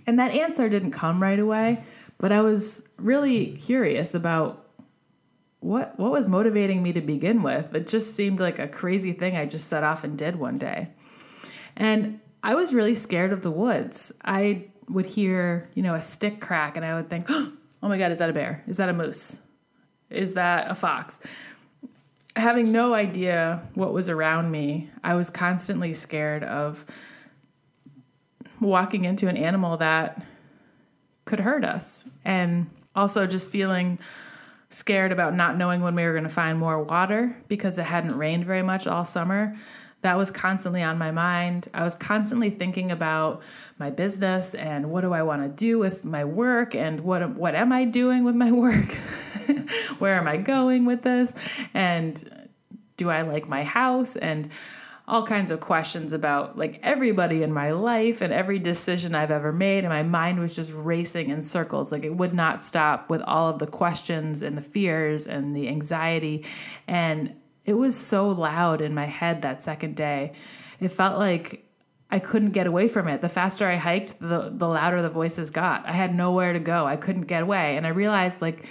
[0.06, 1.84] And that answer didn't come right away,
[2.18, 4.66] but I was really curious about
[5.60, 7.74] what what was motivating me to begin with.
[7.74, 10.90] It just seemed like a crazy thing I just set off and did one day.
[11.76, 14.12] And I was really scared of the woods.
[14.24, 17.98] I would hear, you know, a stick crack and I would think, oh Oh my
[17.98, 18.64] God, is that a bear?
[18.66, 19.42] Is that a moose?
[20.10, 21.20] Is that a fox?
[22.38, 26.86] Having no idea what was around me, I was constantly scared of
[28.62, 30.26] walking into an animal that
[31.26, 32.06] could hurt us.
[32.24, 34.00] And also just feeling
[34.70, 38.18] scared about not knowing when we were going to find more water because it hadn't
[38.18, 39.58] rained very much all summer
[40.04, 41.68] that was constantly on my mind.
[41.74, 43.42] I was constantly thinking about
[43.80, 47.56] my business and what do I want to do with my work and what what
[47.56, 48.94] am I doing with my work?
[50.00, 51.34] Where am I going with this?
[51.74, 52.50] And
[52.98, 54.50] do I like my house and
[55.08, 59.52] all kinds of questions about like everybody in my life and every decision I've ever
[59.52, 59.80] made.
[59.80, 61.92] And my mind was just racing in circles.
[61.92, 65.68] Like it would not stop with all of the questions and the fears and the
[65.68, 66.46] anxiety.
[66.88, 70.34] And it was so loud in my head that second day.
[70.80, 71.66] It felt like
[72.12, 73.22] I couldn't get away from it.
[73.22, 75.86] The faster I hiked, the the louder the voices got.
[75.86, 76.86] I had nowhere to go.
[76.86, 77.78] I couldn't get away.
[77.78, 78.66] And I realized like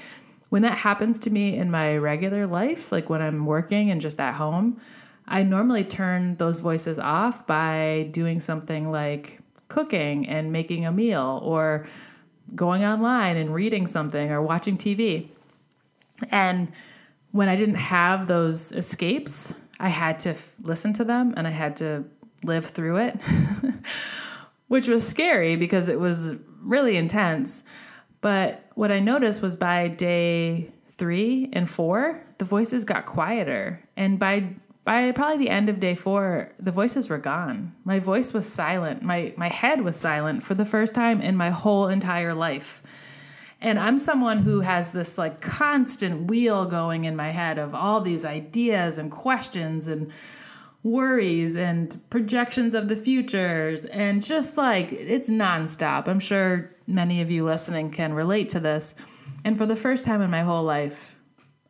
[0.50, 4.20] when that happens to me in my regular life, like when I'm working and just
[4.20, 4.80] at home,
[5.26, 11.40] I normally turn those voices off by doing something like cooking and making a meal
[11.42, 11.86] or
[12.54, 15.28] going online and reading something or watching TV.
[16.30, 16.70] And
[17.32, 21.50] when I didn't have those escapes, I had to f- listen to them and I
[21.50, 22.04] had to
[22.44, 23.18] live through it,
[24.68, 27.64] which was scary because it was really intense.
[28.20, 33.82] But what I noticed was by day three and four, the voices got quieter.
[33.96, 37.72] And by by probably the end of day four, the voices were gone.
[37.84, 39.02] My voice was silent.
[39.02, 42.82] My my head was silent for the first time in my whole entire life.
[43.62, 48.00] And I'm someone who has this like constant wheel going in my head of all
[48.00, 50.10] these ideas and questions and
[50.82, 56.08] worries and projections of the futures and just like it's nonstop.
[56.08, 58.96] I'm sure many of you listening can relate to this.
[59.44, 61.16] And for the first time in my whole life,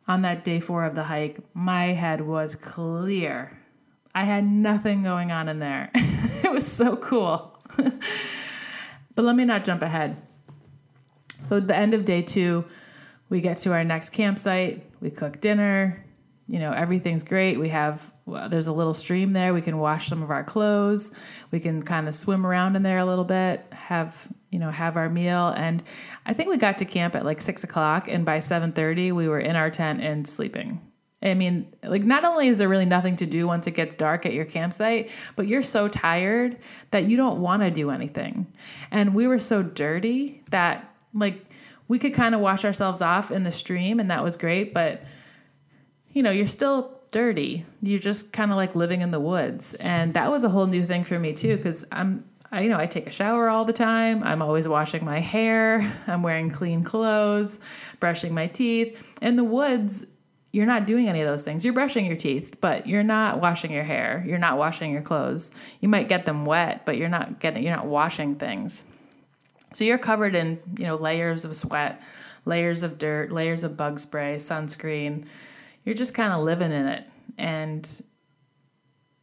[0.07, 3.55] on that day four of the hike, my head was clear.
[4.15, 5.91] I had nothing going on in there.
[5.95, 7.55] it was so cool.
[7.77, 10.19] but let me not jump ahead.
[11.45, 12.65] So at the end of day two,
[13.29, 14.85] we get to our next campsite.
[15.01, 16.05] We cook dinner.
[16.47, 17.59] You know, everything's great.
[17.59, 19.53] We have well, there's a little stream there.
[19.53, 21.11] We can wash some of our clothes.
[21.51, 23.65] We can kind of swim around in there a little bit.
[23.71, 25.83] Have you know have our meal and
[26.27, 29.39] i think we got to camp at like six o'clock and by 7.30 we were
[29.39, 30.79] in our tent and sleeping
[31.23, 34.27] i mean like not only is there really nothing to do once it gets dark
[34.27, 36.59] at your campsite but you're so tired
[36.91, 38.45] that you don't want to do anything
[38.91, 41.45] and we were so dirty that like
[41.87, 45.03] we could kind of wash ourselves off in the stream and that was great but
[46.09, 47.65] you know you're still dirty.
[47.79, 49.75] You're just kind of like living in the woods.
[49.75, 52.77] And that was a whole new thing for me too because i'm I, you know
[52.77, 54.21] i take a shower all the time.
[54.23, 55.89] I'm always washing my hair.
[56.07, 57.59] I'm wearing clean clothes
[58.01, 59.01] brushing my teeth.
[59.21, 60.05] In the woods
[60.51, 61.65] you're not doing any of those things.
[61.65, 64.23] You're brushing your teeth but you're not washing your hair.
[64.27, 65.51] You're not washing your clothes.
[65.79, 68.83] You might get them wet but you're not getting you're not washing things
[69.73, 72.01] so you're covered in, you know, layers of sweat,
[72.45, 75.25] layers of dirt, layers of bug spray, sunscreen.
[75.83, 77.05] You're just kind of living in it.
[77.37, 78.03] And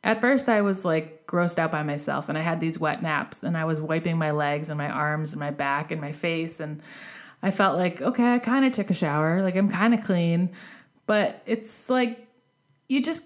[0.02, 3.42] at first I was like grossed out by myself and I had these wet naps
[3.42, 6.60] and I was wiping my legs and my arms and my back and my face
[6.60, 6.82] and
[7.42, 10.50] I felt like, okay, I kind of took a shower, like I'm kind of clean,
[11.06, 12.26] but it's like
[12.88, 13.24] you just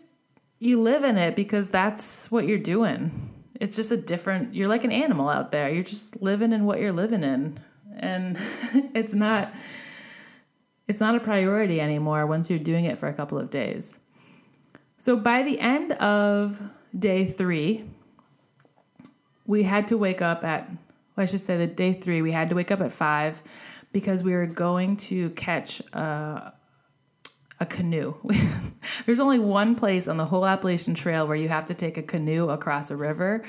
[0.59, 4.85] you live in it because that's what you're doing it's just a different you're like
[4.85, 5.71] an animal out there.
[5.71, 7.59] You're just living in what you're living in.
[7.97, 8.39] And
[8.95, 9.53] it's not
[10.87, 13.97] it's not a priority anymore once you're doing it for a couple of days.
[14.99, 16.61] So by the end of
[16.99, 17.85] day three
[19.47, 22.49] we had to wake up at well, i should say that day three we had
[22.49, 23.43] to wake up at five
[23.93, 26.53] because we were going to catch a,
[27.61, 28.15] a canoe.
[29.07, 32.03] There's only one place on the whole Appalachian Trail where you have to take a
[32.03, 33.45] canoe across a river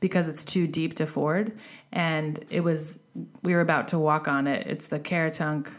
[0.00, 1.58] because it's too deep to ford.
[1.92, 2.98] And it was,
[3.42, 4.66] we were about to walk on it.
[4.66, 5.70] It's the Caratunk,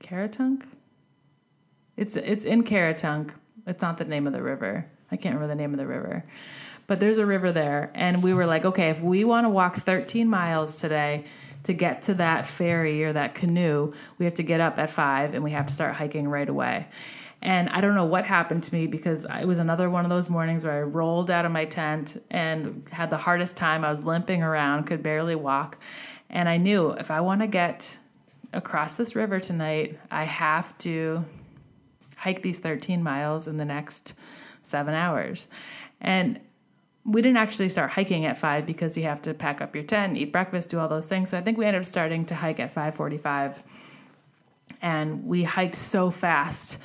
[0.00, 0.64] Caratunk?
[1.96, 3.32] It's, it's in Caratunk.
[3.66, 4.86] It's not the name of the river.
[5.10, 6.24] I can't remember the name of the river.
[6.86, 7.90] But there's a river there.
[7.94, 11.24] And we were like, okay, if we want to walk 13 miles today,
[11.64, 15.34] to get to that ferry or that canoe, we have to get up at five
[15.34, 16.86] and we have to start hiking right away.
[17.42, 20.28] And I don't know what happened to me because it was another one of those
[20.28, 23.84] mornings where I rolled out of my tent and had the hardest time.
[23.84, 25.78] I was limping around, could barely walk.
[26.28, 27.98] And I knew if I want to get
[28.52, 31.24] across this river tonight, I have to
[32.16, 34.12] hike these 13 miles in the next
[34.62, 35.48] seven hours.
[36.00, 36.40] And
[37.10, 40.16] we didn't actually start hiking at five because you have to pack up your tent,
[40.16, 41.30] eat breakfast, do all those things.
[41.30, 43.62] So I think we ended up starting to hike at five forty-five,
[44.80, 46.78] and we hiked so fast.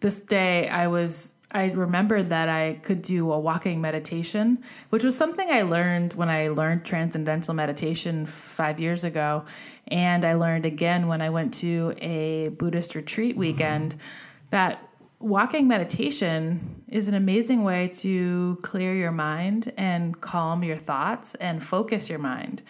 [0.00, 5.16] This day, I was I remembered that I could do a walking meditation, which was
[5.16, 9.44] something I learned when I learned transcendental meditation five years ago,
[9.88, 13.92] and I learned again when I went to a Buddhist retreat weekend.
[13.92, 14.00] Mm-hmm.
[14.50, 14.85] That
[15.18, 21.62] walking meditation is an amazing way to clear your mind and calm your thoughts and
[21.62, 22.62] focus your mind.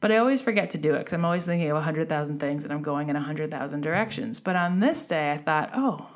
[0.00, 2.72] But I always forget to do it because I'm always thinking of 100,000 things and
[2.72, 4.40] I'm going in 100,000 directions.
[4.40, 6.08] But on this day, I thought, oh,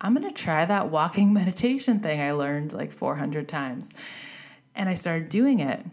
[0.00, 3.92] I'm going to try that walking meditation thing I learned like 400 times.
[4.74, 5.84] And I started doing it.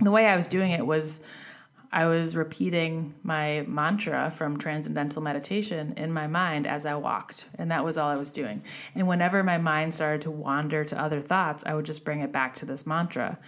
[0.00, 1.20] The way I was doing it was
[1.92, 7.48] I was repeating my mantra from Transcendental Meditation in my mind as I walked.
[7.58, 8.62] And that was all I was doing.
[8.94, 12.32] And whenever my mind started to wander to other thoughts, I would just bring it
[12.32, 13.38] back to this mantra.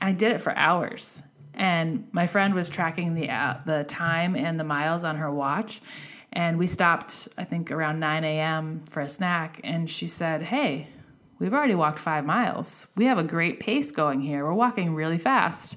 [0.00, 1.22] And I did it for hours.
[1.54, 5.80] And my friend was tracking the, uh, the time and the miles on her watch.
[6.32, 8.82] And we stopped, I think, around 9 a.m.
[8.90, 9.60] for a snack.
[9.62, 10.88] And she said, Hey,
[11.38, 12.88] we've already walked five miles.
[12.96, 14.44] We have a great pace going here.
[14.44, 15.76] We're walking really fast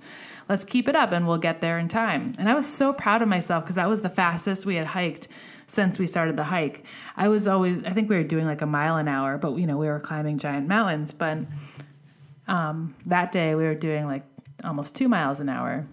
[0.50, 2.34] let's keep it up and we'll get there in time.
[2.38, 5.28] And I was so proud of myself because that was the fastest we had hiked
[5.68, 6.86] since we started the hike.
[7.16, 9.68] I was always, I think we were doing like a mile an hour, but you
[9.68, 11.14] know, we were climbing giant mountains.
[11.14, 11.40] But
[12.48, 14.24] um, that day we were doing like
[14.64, 15.86] almost two miles an hour.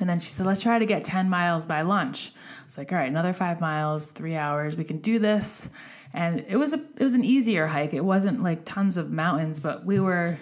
[0.00, 2.32] And then she said, let's try to get 10 miles by lunch.
[2.34, 5.68] I was like, all right, another five miles, three hours, we can do this.
[6.12, 7.92] And it was a it was an easier hike.
[7.92, 10.38] It wasn't like tons of mountains, but we were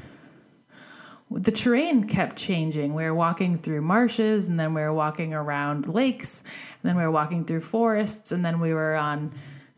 [1.38, 2.94] the terrain kept changing.
[2.94, 6.42] We were walking through marshes, and then we were walking around lakes,
[6.82, 9.32] and then we were walking through forests, and then we were on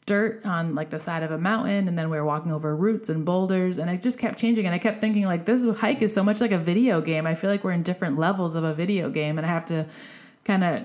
[0.07, 3.09] dirt on like the side of a mountain, and then we were walking over roots
[3.09, 4.67] and boulders, and it just kept changing.
[4.67, 7.27] And I kept thinking, like, this hike is so much like a video game.
[7.27, 9.87] I feel like we're in different levels of a video game, and I have to
[10.45, 10.85] kind of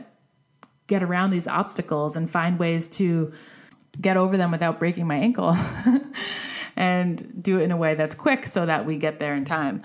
[0.88, 3.32] get around these obstacles and find ways to
[4.00, 5.56] get over them without breaking my ankle.
[6.80, 9.84] and do it in a way that's quick so that we get there in time.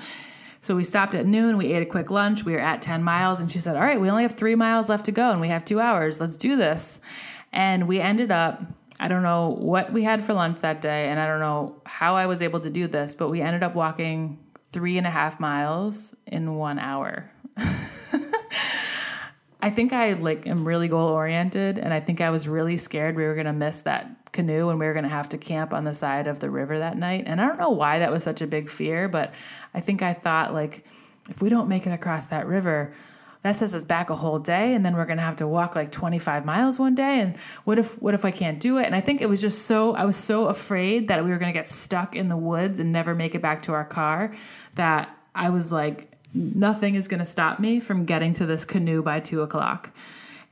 [0.64, 3.38] So we stopped at noon, we ate a quick lunch, we were at 10 miles,
[3.38, 5.48] and she said, All right, we only have three miles left to go, and we
[5.48, 6.22] have two hours.
[6.22, 7.00] Let's do this.
[7.52, 8.62] And we ended up,
[8.98, 12.16] I don't know what we had for lunch that day, and I don't know how
[12.16, 14.38] I was able to do this, but we ended up walking
[14.72, 17.30] three and a half miles in one hour.
[19.60, 23.16] I think I like am really goal oriented and I think I was really scared
[23.16, 25.72] we were going to miss that canoe and we were going to have to camp
[25.72, 27.24] on the side of the river that night.
[27.26, 29.32] And I don't know why that was such a big fear, but
[29.72, 30.84] I think I thought like
[31.30, 32.92] if we don't make it across that river,
[33.42, 35.76] that sets us back a whole day and then we're going to have to walk
[35.76, 38.86] like 25 miles one day and what if what if I can't do it?
[38.86, 41.52] And I think it was just so I was so afraid that we were going
[41.52, 44.34] to get stuck in the woods and never make it back to our car
[44.74, 49.02] that I was like nothing is going to stop me from getting to this canoe
[49.02, 49.90] by two o'clock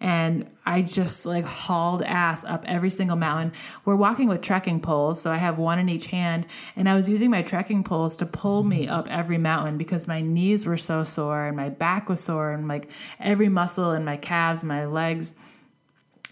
[0.02, 3.52] and I just like hauled ass up every single mountain.
[3.84, 7.08] We're walking with trekking poles, so I have one in each hand, and I was
[7.08, 8.92] using my trekking poles to pull me mm-hmm.
[8.92, 12.66] up every mountain because my knees were so sore and my back was sore and
[12.66, 15.34] like every muscle in my calves, my legs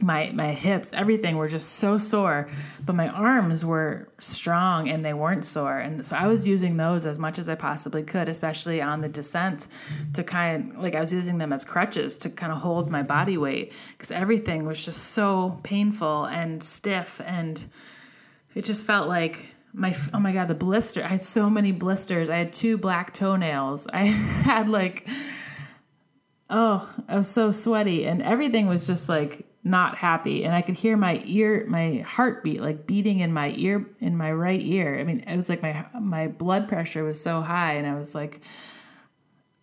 [0.01, 2.49] my my hips everything were just so sore
[2.85, 5.79] but my arms were strong and they weren't sore.
[5.79, 9.09] And so i was using those as much as i possibly could especially on the
[9.09, 9.69] descent
[10.15, 13.03] to kind of like i was using them as crutches to kind of hold my
[13.03, 17.67] body weight because everything was just so painful and stiff and
[18.55, 22.29] it just felt like my oh my god the blister i had so many blisters.
[22.29, 23.87] I had two black toenails.
[23.93, 25.09] I had like
[26.51, 30.75] oh i was so sweaty and everything was just like not happy and i could
[30.75, 34.99] hear my ear my heartbeat like beating in my ear in my right ear.
[34.99, 38.15] I mean it was like my my blood pressure was so high and i was
[38.15, 38.41] like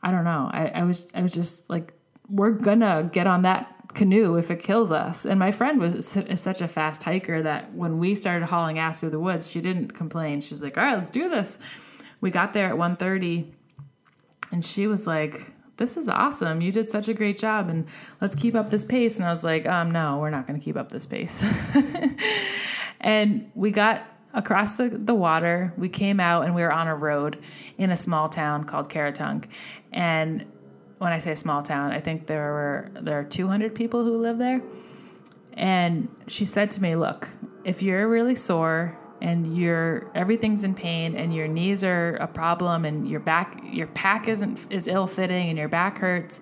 [0.03, 0.49] i don't know.
[0.51, 1.93] I, I was i was just like
[2.29, 5.25] we're gonna get on that canoe if it kills us.
[5.25, 9.09] And my friend was such a fast hiker that when we started hauling ass through
[9.09, 10.41] the woods she didn't complain.
[10.41, 11.57] She was like all right let's do this.
[12.21, 13.51] We got there at 1.30
[14.51, 16.61] and she was like this is awesome.
[16.61, 17.87] You did such a great job and
[18.19, 19.17] let's keep up this pace.
[19.17, 21.43] And I was like, um, no, we're not going to keep up this pace.
[22.99, 25.73] and we got across the, the water.
[25.77, 27.39] We came out and we were on a road
[27.77, 29.45] in a small town called Caratunk.
[29.91, 30.45] And
[30.97, 34.39] when I say small town, I think there were there are 200 people who live
[34.39, 34.61] there.
[35.53, 37.29] And she said to me, "Look,
[37.63, 42.85] if you're really sore and your everything's in pain and your knees are a problem
[42.85, 46.41] and your back your pack isn't is ill fitting and your back hurts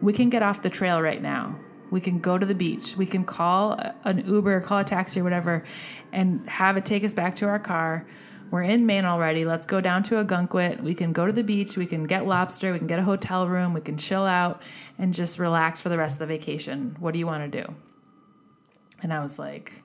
[0.00, 1.56] we can get off the trail right now.
[1.90, 2.96] We can go to the beach.
[2.96, 5.64] We can call an uber call a taxi or whatever
[6.12, 8.06] and have it take us back to our car.
[8.50, 9.44] We're in maine already.
[9.44, 10.80] Let's go down to a Ogunquit.
[10.80, 11.76] We can go to the beach.
[11.76, 12.72] We can get lobster.
[12.72, 13.72] We can get a hotel room.
[13.72, 14.62] We can chill out
[14.98, 16.96] and just relax for the rest of the vacation.
[17.00, 17.74] What do you want to do?
[19.02, 19.82] And i was like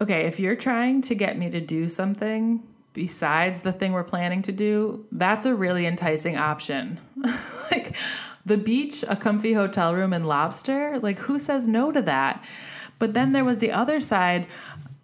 [0.00, 4.42] okay, if you're trying to get me to do something besides the thing we're planning
[4.42, 7.00] to do, that's a really enticing option.
[7.70, 7.94] like
[8.44, 12.44] the beach, a comfy hotel room, and lobster, like who says no to that?
[12.98, 14.46] But then there was the other side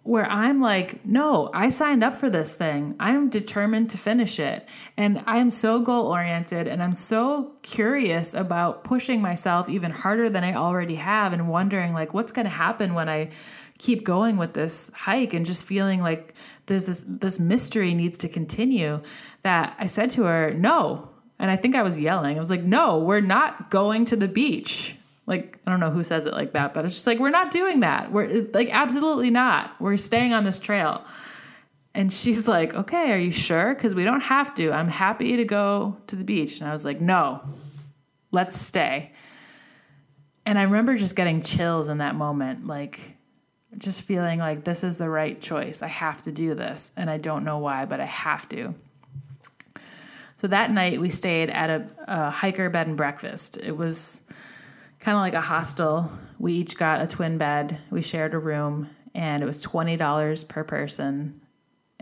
[0.03, 2.95] where I'm like, no, I signed up for this thing.
[2.99, 4.67] I'm determined to finish it.
[4.97, 10.43] And I'm so goal oriented and I'm so curious about pushing myself even harder than
[10.43, 13.31] I already have and wondering like what's going to happen when I
[13.77, 16.33] keep going with this hike and just feeling like
[16.65, 19.01] there's this this mystery needs to continue
[19.43, 22.37] that I said to her, "No." And I think I was yelling.
[22.37, 24.97] I was like, "No, we're not going to the beach."
[25.27, 27.49] Like, I don't know who says it like that, but it's just like, we're not
[27.49, 28.11] doing that.
[28.11, 29.71] We're like, absolutely not.
[29.81, 31.03] We're staying on this trail.
[31.95, 33.73] And she's like, okay, are you sure?
[33.73, 34.71] Because we don't have to.
[34.71, 36.59] I'm happy to go to the beach.
[36.59, 37.41] And I was like, no,
[38.31, 39.13] let's stay.
[40.45, 43.15] And I remember just getting chills in that moment, like
[43.77, 45.81] just feeling like this is the right choice.
[45.81, 46.91] I have to do this.
[46.95, 48.73] And I don't know why, but I have to.
[50.37, 53.57] So that night we stayed at a, a hiker bed and breakfast.
[53.57, 54.21] It was
[54.99, 56.11] kind of like a hostel.
[56.39, 57.79] We each got a twin bed.
[57.89, 61.41] We shared a room, and it was twenty dollars per person.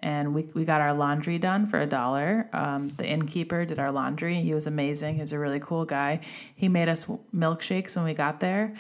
[0.02, 2.50] And we we got our laundry done for a dollar.
[2.52, 4.42] Um, the innkeeper did our laundry.
[4.42, 5.16] He was amazing.
[5.16, 6.22] He was a really cool guy.
[6.56, 8.76] He made us milkshakes when we got there,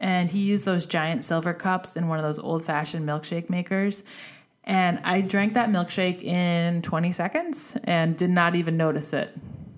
[0.00, 4.02] and he used those giant silver cups in one of those old fashioned milkshake makers.
[4.64, 9.36] And I drank that milkshake in 20 seconds and did not even notice it.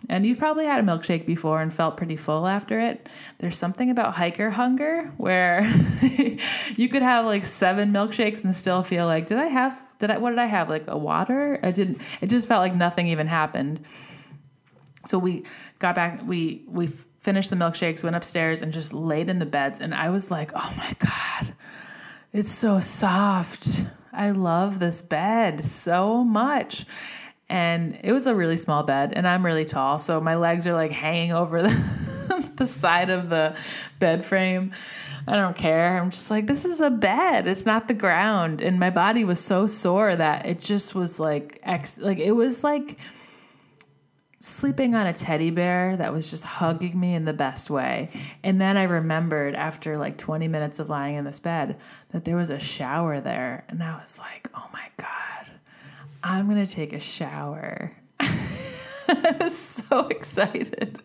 [0.09, 3.09] And you've probably had a milkshake before and felt pretty full after it.
[3.39, 5.63] There's something about hiker hunger where
[6.77, 10.19] you could have like seven milkshakes and still feel like, did I have, did I,
[10.19, 10.69] what did I have?
[10.69, 11.59] Like a water?
[11.63, 13.85] I didn't, it just felt like nothing even happened.
[15.07, 15.45] So we
[15.79, 16.91] got back, we, we
[17.23, 19.79] finished the milkshakes, went upstairs and just laid in the beds.
[19.81, 21.55] And I was like, oh my God,
[22.33, 23.85] it's so soft.
[24.13, 26.85] I love this bed so much
[27.53, 30.73] and it was a really small bed and i'm really tall so my legs are
[30.73, 33.55] like hanging over the, the side of the
[33.99, 34.73] bed frame
[35.29, 38.81] i don't care i'm just like this is a bed it's not the ground and
[38.81, 42.97] my body was so sore that it just was like ex like it was like
[44.43, 48.11] sleeping on a teddy bear that was just hugging me in the best way.
[48.43, 51.79] And then I remembered after like 20 minutes of lying in this bed
[52.11, 53.65] that there was a shower there.
[53.69, 55.09] And I was like, oh my God
[56.23, 57.93] I'm going to take a shower.
[58.21, 61.03] I was so excited.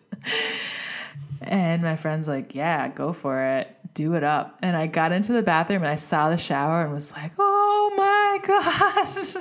[1.40, 3.74] And my friend's like, Yeah, go for it.
[3.94, 4.58] Do it up.
[4.62, 7.92] And I got into the bathroom and I saw the shower and was like, Oh
[7.96, 9.34] my gosh.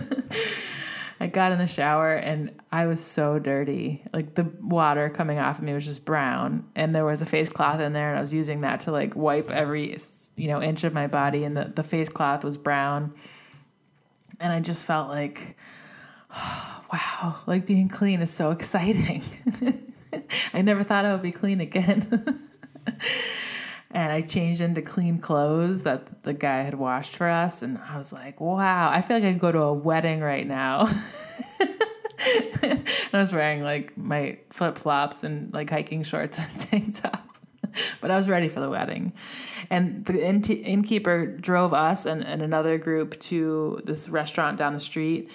[1.20, 4.04] I got in the shower and I was so dirty.
[4.12, 6.68] Like the water coming off of me was just brown.
[6.76, 9.16] And there was a face cloth in there and I was using that to like
[9.16, 9.96] wipe every
[10.36, 13.14] you know inch of my body and the, the face cloth was brown
[14.40, 15.56] and I just felt like,
[16.34, 19.22] oh, wow, like being clean is so exciting.
[20.52, 22.48] I never thought I would be clean again.
[23.90, 27.62] and I changed into clean clothes that the guy had washed for us.
[27.62, 30.46] And I was like, wow, I feel like I could go to a wedding right
[30.46, 30.88] now.
[32.62, 37.24] and I was wearing like my flip flops and like hiking shorts and tank top.
[38.00, 39.14] but I was ready for the wedding.
[39.70, 45.30] And the innkeeper drove us and, and another group to this restaurant down the street.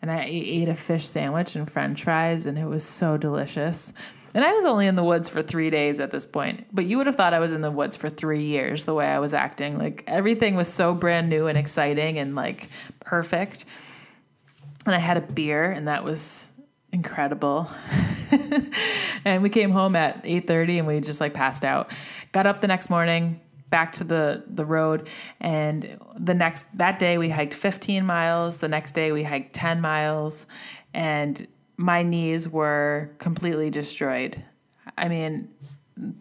[0.00, 3.92] And I ate a fish sandwich and french fries, and it was so delicious.
[4.34, 6.96] And I was only in the woods for three days at this point, but you
[6.96, 9.34] would have thought I was in the woods for three years the way I was
[9.34, 9.78] acting.
[9.78, 12.68] Like everything was so brand new and exciting and like
[13.00, 13.66] perfect.
[14.86, 16.50] And I had a beer, and that was
[16.92, 17.70] incredible.
[19.24, 21.90] and we came home at 8:30 and we just like passed out.
[22.32, 23.40] Got up the next morning,
[23.72, 25.08] back to the the road
[25.40, 29.80] and the next that day we hiked 15 miles, the next day we hiked 10
[29.80, 30.46] miles
[30.94, 31.48] and
[31.82, 34.42] my knees were completely destroyed.
[34.96, 35.48] I mean,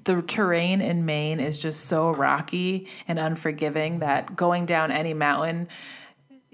[0.03, 5.68] the terrain in Maine is just so rocky and unforgiving that going down any mountain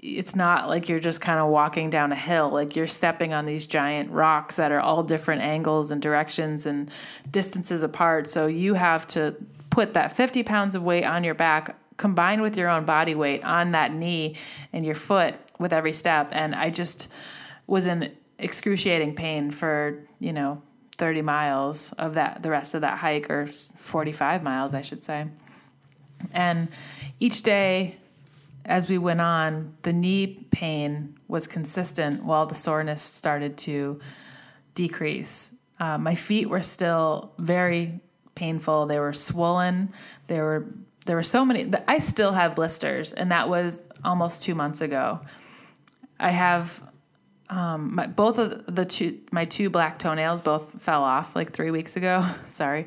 [0.00, 2.50] it's not like you're just kind of walking down a hill.
[2.50, 6.88] Like you're stepping on these giant rocks that are all different angles and directions and
[7.30, 8.30] distances apart.
[8.30, 9.34] So you have to
[9.70, 13.42] put that 50 pounds of weight on your back combined with your own body weight
[13.42, 14.36] on that knee
[14.72, 16.28] and your foot with every step.
[16.30, 17.08] And i just
[17.66, 20.62] was in excruciating pain for you know
[20.96, 25.26] 30 miles of that the rest of that hike or 45 miles i should say
[26.32, 26.68] and
[27.20, 27.96] each day
[28.68, 33.98] as we went on, the knee pain was consistent while the soreness started to
[34.74, 35.54] decrease.
[35.80, 37.98] Uh, my feet were still very
[38.34, 38.86] painful.
[38.86, 39.92] They were swollen.
[40.26, 40.66] There were
[41.06, 41.72] there were so many.
[41.88, 45.20] I still have blisters, and that was almost two months ago.
[46.20, 46.82] I have
[47.50, 51.70] um, my, both of the two my two black toenails both fell off like three
[51.70, 52.24] weeks ago.
[52.50, 52.86] Sorry,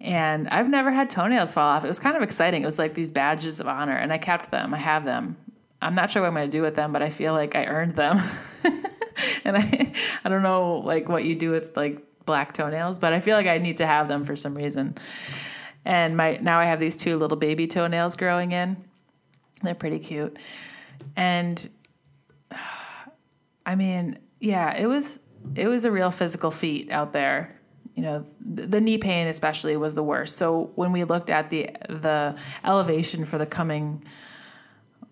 [0.00, 1.84] and I've never had toenails fall off.
[1.84, 2.62] It was kind of exciting.
[2.62, 4.72] It was like these badges of honor, and I kept them.
[4.74, 5.36] I have them.
[5.80, 7.66] I'm not sure what I'm going to do with them, but I feel like I
[7.66, 8.20] earned them.
[9.44, 9.92] and I
[10.24, 13.46] I don't know like what you do with like black toenails, but I feel like
[13.46, 14.96] I need to have them for some reason.
[15.84, 18.76] And my now I have these two little baby toenails growing in.
[19.62, 20.36] They're pretty cute.
[21.16, 21.68] And
[23.68, 25.20] I mean, yeah, it was
[25.54, 27.54] it was a real physical feat out there.
[27.94, 30.36] You know, the, the knee pain especially was the worst.
[30.36, 34.04] So when we looked at the the elevation for the coming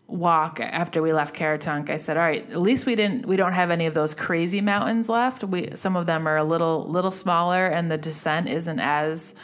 [0.07, 3.53] walk after we left Caratunk, I said, "All right, at least we didn't we don't
[3.53, 5.45] have any of those crazy mountains left.
[5.45, 9.35] We some of them are a little little smaller and the descent isn't as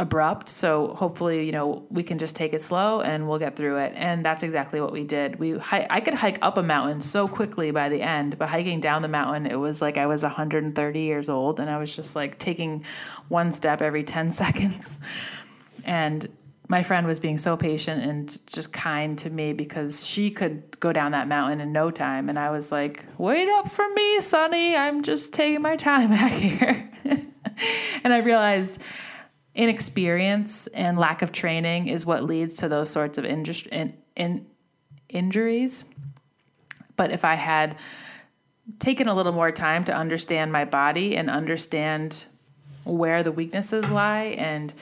[0.00, 0.48] abrupt.
[0.48, 3.92] So hopefully, you know, we can just take it slow and we'll get through it.
[3.94, 5.38] And that's exactly what we did.
[5.38, 9.02] We I could hike up a mountain so quickly by the end, but hiking down
[9.02, 12.38] the mountain, it was like I was 130 years old and I was just like
[12.38, 12.82] taking
[13.28, 14.98] one step every 10 seconds.
[15.84, 16.26] And
[16.66, 20.94] my friend was being so patient and just kind to me because she could go
[20.94, 24.76] down that mountain in no time and I was like, "Wait up for me, Sonny.
[24.76, 26.90] I'm just taking my time back here."
[28.04, 28.80] and I realized
[29.54, 34.46] inexperience and lack of training is what leads to those sorts of in, in,
[35.08, 35.84] injuries.
[36.96, 37.76] But if I had
[38.78, 42.26] taken a little more time to understand my body and understand
[42.84, 44.72] where the weaknesses lie and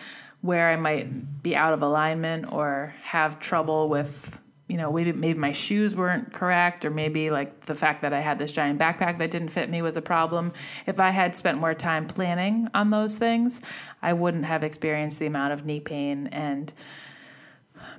[0.41, 5.39] where I might be out of alignment or have trouble with you know, maybe maybe
[5.39, 9.19] my shoes weren't correct, or maybe like the fact that I had this giant backpack
[9.19, 10.53] that didn't fit me was a problem.
[10.87, 13.61] If I had spent more time planning on those things,
[14.03, 16.73] I wouldn't have experienced the amount of knee pain and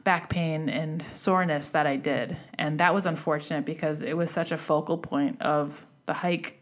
[0.04, 2.38] back pain and soreness that I did.
[2.58, 6.62] And that was unfortunate because it was such a focal point of the hike.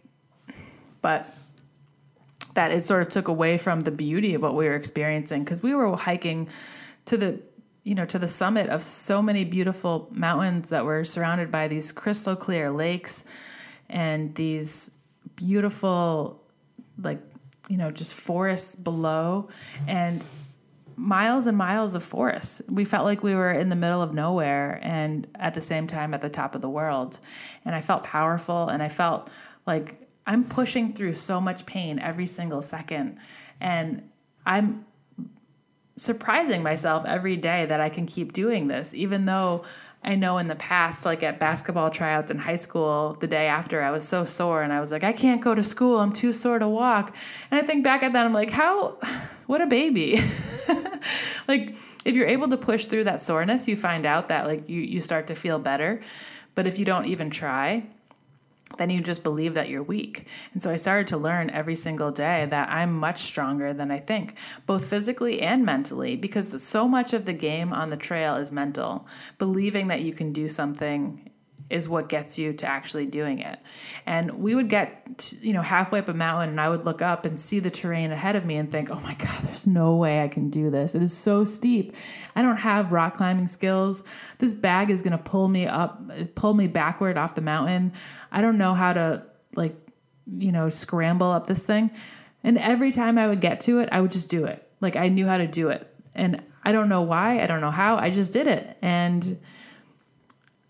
[1.02, 1.34] But
[2.54, 5.62] that it sort of took away from the beauty of what we were experiencing because
[5.62, 6.48] we were hiking
[7.06, 7.40] to the
[7.88, 11.94] you know to the summit of so many beautiful mountains that were surrounded by these
[11.94, 13.24] crystal clear lakes
[13.90, 14.92] and these
[15.38, 16.44] beautiful
[17.02, 17.22] like
[17.70, 19.48] you know just forests below
[19.88, 20.22] and
[20.98, 24.80] miles and miles of forests We felt like we were in the middle of nowhere
[24.82, 27.20] and at the same time at the top of the world.
[27.66, 29.30] And I felt powerful and I felt
[29.68, 33.20] like I'm pushing through so much pain every single second.
[33.62, 34.10] And
[34.44, 34.88] I'm
[35.98, 39.66] surprising myself every day that I can keep doing this, even though
[40.04, 43.82] I know in the past, like at basketball tryouts in high school, the day after,
[43.82, 46.00] I was so sore and I was like, I can't go to school.
[46.00, 47.16] I'm too sore to walk.
[47.52, 48.98] And I think back at that, I'm like, how,
[49.48, 50.24] what a baby.
[51.48, 51.76] like,
[52.06, 55.02] if you're able to push through that soreness, you find out that like you, you
[55.02, 56.00] start to feel better.
[56.56, 57.84] But if you don't even try,
[58.78, 60.28] then you just believe that you're weak.
[60.54, 64.00] And so I started to learn every single day that I'm much stronger than I
[64.00, 68.52] think, both physically and mentally, because so much of the game on the trail is
[68.52, 69.08] mental.
[69.38, 71.30] Believing that you can do something
[71.70, 73.60] is what gets you to actually doing it.
[74.06, 77.02] And we would get, to, you know, halfway up a mountain and I would look
[77.02, 79.96] up and see the terrain ahead of me and think, oh my God, there's no
[79.96, 80.96] way I can do this.
[80.96, 81.94] It is so steep.
[82.36, 84.04] I don't have rock climbing skills.
[84.38, 86.02] This bag is going to pull me up,
[86.36, 87.92] pull me backward off the mountain.
[88.32, 89.24] I don't know how to,
[89.56, 89.76] like,
[90.38, 91.92] you know, scramble up this thing.
[92.44, 94.66] And every time I would get to it, I would just do it.
[94.80, 95.94] Like I knew how to do it.
[96.16, 98.78] And I don't know why, I don't know how, I just did it.
[98.82, 99.40] And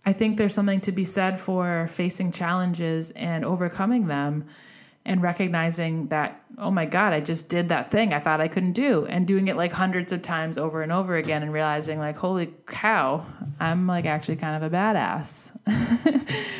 [0.08, 4.46] I think there's something to be said for facing challenges and overcoming them
[5.04, 8.72] and recognizing that, oh my God, I just did that thing I thought I couldn't
[8.72, 12.16] do, and doing it like hundreds of times over and over again, and realizing, like,
[12.16, 13.26] holy cow,
[13.60, 15.52] I'm like actually kind of a badass.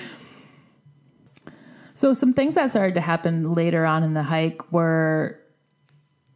[1.94, 5.40] so, some things that started to happen later on in the hike were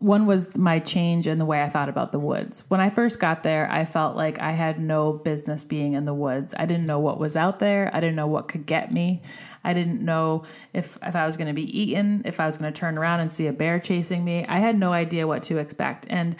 [0.01, 2.63] one was my change in the way I thought about the woods.
[2.69, 6.13] When I first got there, I felt like I had no business being in the
[6.13, 6.55] woods.
[6.57, 7.91] I didn't know what was out there.
[7.93, 9.21] I didn't know what could get me.
[9.63, 10.43] I didn't know
[10.73, 13.19] if if I was going to be eaten, if I was going to turn around
[13.19, 14.43] and see a bear chasing me.
[14.47, 16.07] I had no idea what to expect.
[16.09, 16.35] And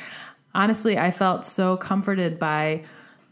[0.56, 2.84] honestly, I felt so comforted by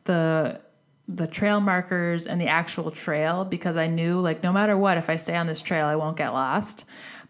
[0.04, 0.62] the
[1.08, 5.10] the trail markers and the actual trail because I knew like no matter what if
[5.10, 6.86] I stay on this trail I won't get lost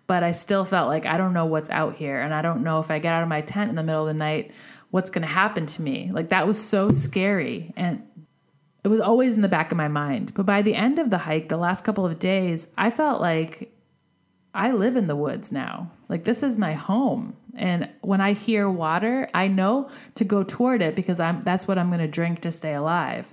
[0.10, 2.20] but I still felt like I don't know what's out here.
[2.20, 4.08] And I don't know if I get out of my tent in the middle of
[4.08, 4.50] the night,
[4.90, 6.10] what's going to happen to me.
[6.12, 7.72] Like that was so scary.
[7.78, 8.02] And
[8.84, 10.34] it was always in the back of my mind.
[10.34, 13.72] But by the end of the hike, the last couple of days, I felt like
[14.56, 15.92] I live in the woods now.
[16.10, 17.38] Like this is my home.
[17.54, 21.78] And when I hear water, I know to go toward it because I'm that's what
[21.78, 23.32] I'm going to drink to stay alive.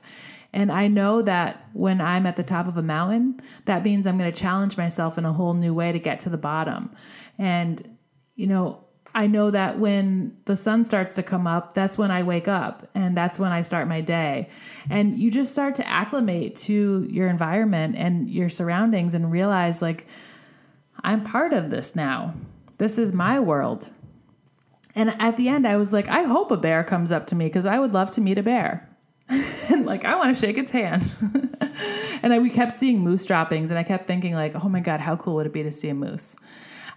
[0.57, 4.17] And I know that when I'm at the top of a mountain, that means I'm
[4.17, 6.97] going to challenge myself in a whole new way to get to the bottom.
[7.37, 7.99] And,
[8.37, 8.83] you know,
[9.15, 12.89] I know that when the sun starts to come up, that's when I wake up
[12.95, 14.49] and that's when I start my day.
[14.89, 20.07] And you just start to acclimate to your environment and your surroundings and realize, like,
[21.05, 22.33] I'm part of this now.
[22.79, 23.91] This is my world.
[24.95, 27.45] And at the end, I was like, I hope a bear comes up to me
[27.45, 28.89] because I would love to meet a bear.
[29.71, 31.11] and like, I want to shake its hand.
[32.23, 35.01] and I, we kept seeing moose droppings, and I kept thinking, like, oh my God,
[35.01, 36.37] how cool would it be to see a moose?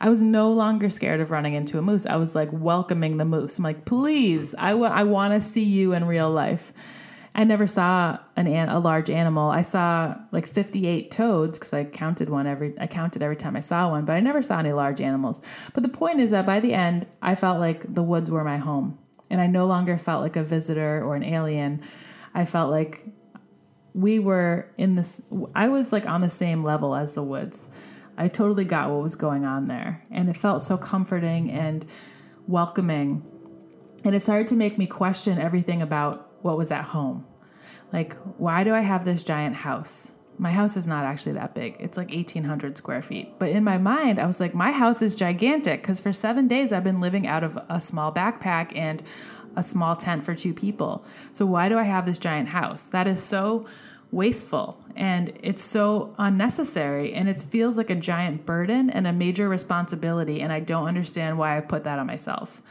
[0.01, 2.05] I was no longer scared of running into a moose.
[2.05, 3.57] I was like welcoming the moose.
[3.57, 6.71] I'm like, please, I, w- I want to see you in real life.
[7.35, 9.49] I never saw an, an a large animal.
[9.49, 13.59] I saw like 58 toads because I counted one every I counted every time I
[13.59, 15.41] saw one, but I never saw any large animals.
[15.73, 18.57] But the point is that by the end, I felt like the woods were my
[18.57, 18.97] home,
[19.29, 21.81] and I no longer felt like a visitor or an alien.
[22.39, 23.05] I felt like
[23.93, 25.21] we were in this
[25.53, 27.67] I was like on the same level as the woods.
[28.17, 31.85] I totally got what was going on there, and it felt so comforting and
[32.47, 33.25] welcoming.
[34.05, 37.25] And it started to make me question everything about what was at home.
[37.91, 40.13] Like, why do I have this giant house?
[40.37, 41.75] My house is not actually that big.
[41.79, 43.37] It's like 1,800 square feet.
[43.37, 46.71] But in my mind, I was like, my house is gigantic because for seven days
[46.71, 49.03] I've been living out of a small backpack and
[49.59, 51.05] a small tent for two people.
[51.31, 52.87] So why do I have this giant house?
[52.87, 53.67] That is so
[54.11, 59.47] wasteful and it's so unnecessary and it feels like a giant burden and a major
[59.47, 62.61] responsibility and I don't understand why I put that on myself.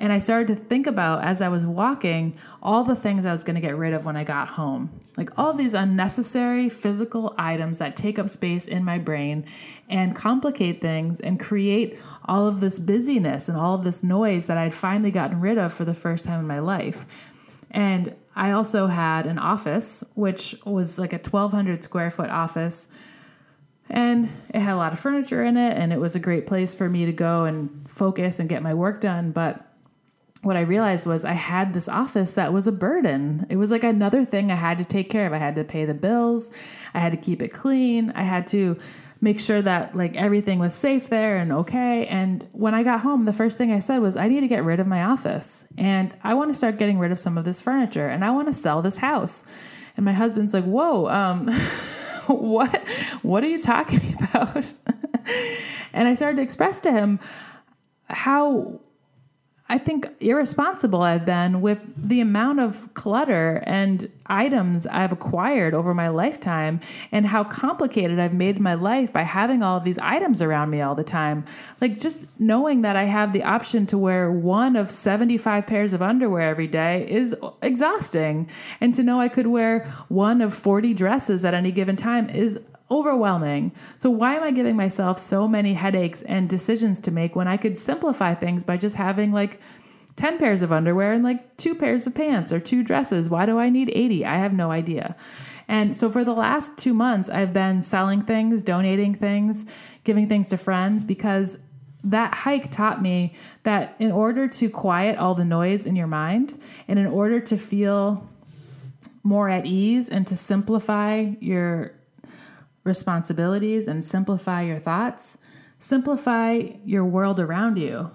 [0.00, 3.42] And I started to think about as I was walking all the things I was
[3.42, 4.90] going to get rid of when I got home.
[5.16, 9.44] Like all these unnecessary physical items that take up space in my brain
[9.90, 11.98] and complicate things and create
[12.28, 15.72] all of this busyness and all of this noise that I'd finally gotten rid of
[15.72, 17.06] for the first time in my life.
[17.70, 22.88] And I also had an office, which was like a 1,200 square foot office.
[23.90, 26.74] And it had a lot of furniture in it, and it was a great place
[26.74, 29.32] for me to go and focus and get my work done.
[29.32, 29.64] But
[30.42, 33.46] what I realized was I had this office that was a burden.
[33.48, 35.32] It was like another thing I had to take care of.
[35.32, 36.50] I had to pay the bills,
[36.94, 38.78] I had to keep it clean, I had to
[39.20, 42.06] make sure that like everything was safe there and okay.
[42.06, 44.64] And when I got home, the first thing I said was I need to get
[44.64, 47.60] rid of my office and I want to start getting rid of some of this
[47.60, 49.44] furniture and I want to sell this house.
[49.96, 51.50] And my husband's like, "Whoa, um
[52.28, 52.86] what
[53.22, 54.72] what are you talking about?"
[55.92, 57.18] and I started to express to him
[58.04, 58.80] how
[59.70, 65.92] I think irresponsible I've been with the amount of clutter and items I've acquired over
[65.92, 66.80] my lifetime
[67.12, 70.80] and how complicated I've made my life by having all of these items around me
[70.80, 71.44] all the time.
[71.82, 76.00] Like just knowing that I have the option to wear one of 75 pairs of
[76.00, 78.48] underwear every day is exhausting.
[78.80, 82.58] And to know I could wear one of 40 dresses at any given time is
[82.90, 83.72] overwhelming.
[83.96, 87.56] So, why am I giving myself so many headaches and decisions to make when I
[87.56, 89.60] could simplify things by just having like
[90.16, 93.28] 10 pairs of underwear and like two pairs of pants or two dresses?
[93.28, 94.24] Why do I need 80?
[94.24, 95.16] I have no idea.
[95.68, 99.66] And so, for the last two months, I've been selling things, donating things,
[100.04, 101.58] giving things to friends because
[102.04, 103.34] that hike taught me
[103.64, 107.58] that in order to quiet all the noise in your mind and in order to
[107.58, 108.28] feel
[109.22, 111.97] more at ease and to simplify your
[112.88, 115.38] responsibilities and simplify your thoughts,
[115.78, 118.10] simplify your world around you.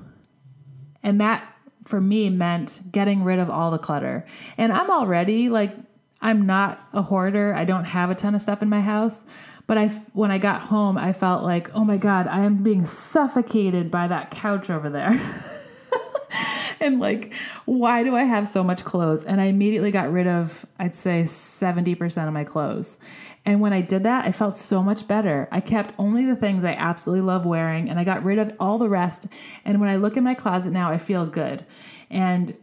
[1.02, 1.48] And that
[1.86, 4.26] for me meant getting rid of all the clutter.
[4.58, 5.76] And I'm already like,
[6.22, 7.54] I'm not a hoarder.
[7.54, 9.24] I don't have a ton of stuff in my house.
[9.68, 12.86] But I, when I got home, I felt like, oh my God, I am being
[12.86, 15.10] suffocated by that couch over there.
[16.80, 17.34] and like,
[17.66, 19.24] why do I have so much clothes?
[19.24, 23.00] And I immediately got rid of, I'd say, 70% of my clothes.
[23.46, 25.50] And when I did that, I felt so much better.
[25.52, 28.78] I kept only the things I absolutely love wearing and I got rid of all
[28.78, 29.28] the rest.
[29.66, 31.66] And when I look in my closet now, I feel good.
[32.10, 32.56] And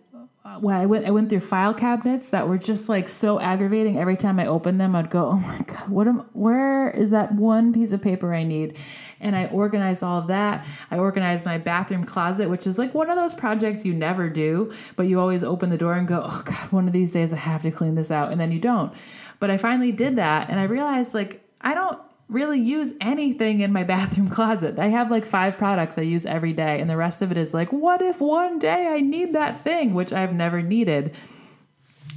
[0.43, 3.99] uh, when I went, I went through file cabinets that were just like so aggravating.
[3.99, 6.21] Every time I opened them, I'd go, "Oh my god, what am?
[6.33, 8.79] Where is that one piece of paper I need?"
[9.21, 10.67] And I organized all of that.
[10.91, 14.73] I organized my bathroom closet, which is like one of those projects you never do,
[14.97, 17.37] but you always open the door and go, "Oh god, one of these days I
[17.37, 18.95] have to clean this out," and then you don't.
[19.41, 21.99] But I finally did that and I realized like I don't
[22.31, 24.79] really use anything in my bathroom closet.
[24.79, 27.53] I have like five products I use every day, and the rest of it is
[27.53, 31.15] like, what if one day I need that thing, which I've never needed?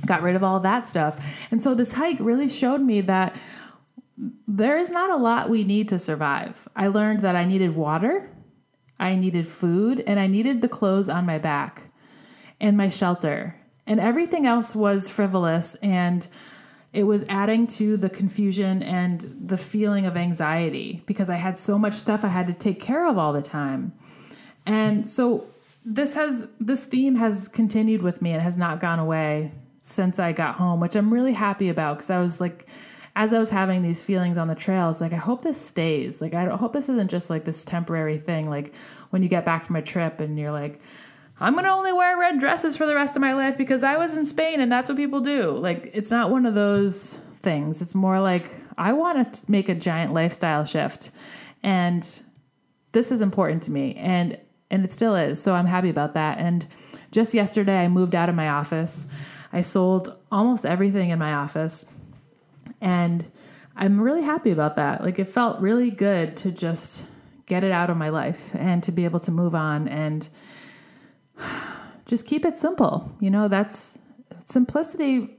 [0.06, 1.26] Got rid of all that stuff.
[1.50, 3.36] And so this hike really showed me that
[4.48, 6.68] there is not a lot we need to survive.
[6.76, 8.30] I learned that I needed water,
[9.00, 11.82] I needed food, and I needed the clothes on my back
[12.62, 13.60] and my shelter.
[13.88, 16.28] And everything else was frivolous and
[16.94, 21.80] it was adding to the confusion and the feeling of anxiety because I had so
[21.80, 23.94] much stuff I had to take care of all the time.
[24.68, 25.48] And so
[25.84, 30.32] this has this theme has continued with me and has not gone away since I
[30.32, 32.68] got home, which I'm really happy about because I was like
[33.16, 36.22] as I was having these feelings on the trails, like I hope this stays.
[36.22, 38.74] Like I hope this isn't just like this temporary thing like
[39.10, 40.80] when you get back from a trip and you're like
[41.40, 44.16] I'm to only wear red dresses for the rest of my life because I was
[44.16, 45.52] in Spain and that's what people do.
[45.52, 47.82] Like, it's not one of those things.
[47.82, 51.12] It's more like, I want to make a giant lifestyle shift.
[51.64, 52.08] And
[52.92, 53.96] this is important to me.
[53.96, 54.38] And,
[54.70, 55.42] and it still is.
[55.42, 56.38] So I'm happy about that.
[56.38, 56.68] And
[57.12, 59.08] just yesterday, I moved out of my office.
[59.52, 61.86] I sold almost everything in my office.
[62.80, 63.30] And
[63.76, 65.04] I'm really happy about that.
[65.04, 67.06] Like, it felt really good to just
[67.48, 70.30] get it out of my life and to be able to move on and,
[72.06, 73.16] just keep it simple.
[73.20, 73.98] You know, that's
[74.46, 75.38] simplicity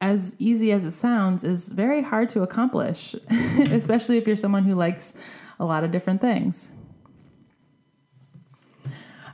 [0.00, 3.14] as easy as it sounds is very hard to accomplish,
[3.58, 5.14] especially if you're someone who likes
[5.58, 6.70] a lot of different things.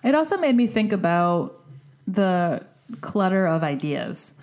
[0.03, 1.63] It also made me think about
[2.07, 2.65] the
[3.01, 4.35] clutter of ideas.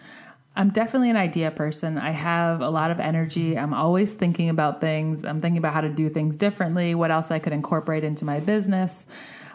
[0.56, 1.98] I'm definitely an idea person.
[1.98, 3.58] I have a lot of energy.
[3.58, 5.26] I'm always thinking about things.
[5.26, 8.40] I'm thinking about how to do things differently, what else I could incorporate into my
[8.40, 9.08] business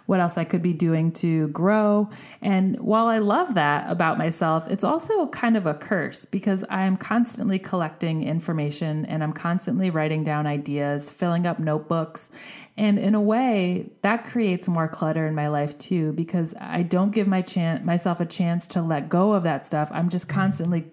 [0.09, 2.09] what else I could be doing to grow.
[2.40, 6.96] And while I love that about myself, it's also kind of a curse because I'm
[6.96, 12.30] constantly collecting information and I'm constantly writing down ideas, filling up notebooks.
[12.78, 17.11] And in a way, that creates more clutter in my life too because I don't
[17.11, 19.90] give my chance myself a chance to let go of that stuff.
[19.92, 20.86] I'm just constantly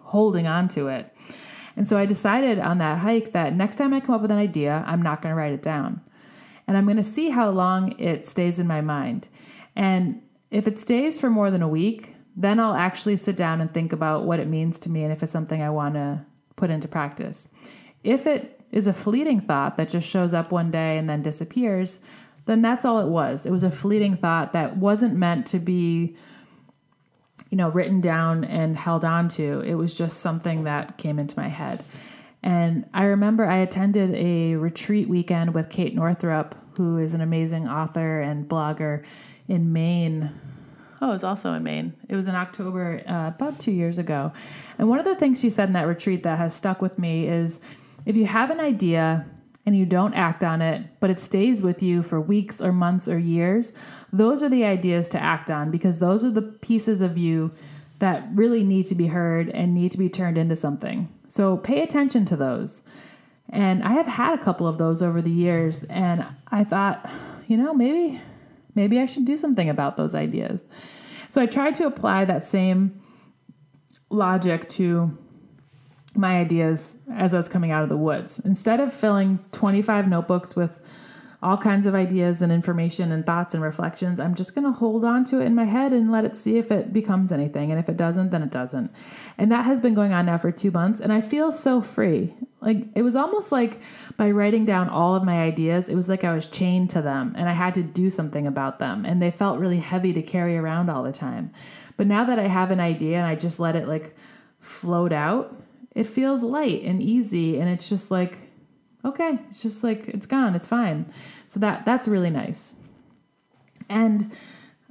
[0.00, 1.12] holding on to it.
[1.74, 4.38] And so I decided on that hike that next time I come up with an
[4.38, 6.02] idea, I'm not going to write it down
[6.70, 9.26] and I'm going to see how long it stays in my mind.
[9.74, 13.74] And if it stays for more than a week, then I'll actually sit down and
[13.74, 16.70] think about what it means to me and if it's something I want to put
[16.70, 17.48] into practice.
[18.04, 21.98] If it is a fleeting thought that just shows up one day and then disappears,
[22.44, 23.46] then that's all it was.
[23.46, 26.16] It was a fleeting thought that wasn't meant to be
[27.50, 29.60] you know written down and held on to.
[29.62, 31.82] It was just something that came into my head.
[32.42, 37.68] And I remember I attended a retreat weekend with Kate Northrup, who is an amazing
[37.68, 39.04] author and blogger
[39.48, 40.30] in Maine.
[41.02, 41.94] Oh, it was also in Maine.
[42.08, 44.32] It was in October, uh, about two years ago.
[44.78, 47.26] And one of the things she said in that retreat that has stuck with me
[47.26, 47.60] is
[48.06, 49.26] if you have an idea
[49.66, 53.08] and you don't act on it, but it stays with you for weeks or months
[53.08, 53.72] or years,
[54.12, 57.50] those are the ideas to act on because those are the pieces of you
[57.98, 61.08] that really need to be heard and need to be turned into something.
[61.30, 62.82] So pay attention to those.
[63.48, 67.08] And I have had a couple of those over the years and I thought,
[67.46, 68.20] you know, maybe
[68.74, 70.64] maybe I should do something about those ideas.
[71.28, 73.00] So I tried to apply that same
[74.10, 75.16] logic to
[76.16, 78.40] my ideas as I was coming out of the woods.
[78.40, 80.79] Instead of filling 25 notebooks with
[81.42, 84.20] all kinds of ideas and information and thoughts and reflections.
[84.20, 86.58] I'm just going to hold on to it in my head and let it see
[86.58, 87.70] if it becomes anything.
[87.70, 88.92] And if it doesn't, then it doesn't.
[89.38, 91.00] And that has been going on now for two months.
[91.00, 92.34] And I feel so free.
[92.60, 93.80] Like it was almost like
[94.18, 97.34] by writing down all of my ideas, it was like I was chained to them
[97.38, 99.06] and I had to do something about them.
[99.06, 101.52] And they felt really heavy to carry around all the time.
[101.96, 104.14] But now that I have an idea and I just let it like
[104.60, 105.56] float out,
[105.94, 107.58] it feels light and easy.
[107.58, 108.49] And it's just like,
[109.04, 111.12] okay, it's just like it's gone, it's fine.
[111.46, 112.74] So that that's really nice.
[113.88, 114.30] And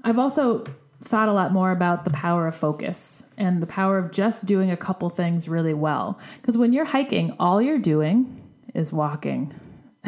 [0.03, 0.66] I've also
[1.01, 4.70] thought a lot more about the power of focus and the power of just doing
[4.70, 6.20] a couple things really well.
[6.41, 8.41] Because when you're hiking, all you're doing
[8.74, 9.53] is walking.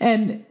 [0.00, 0.44] and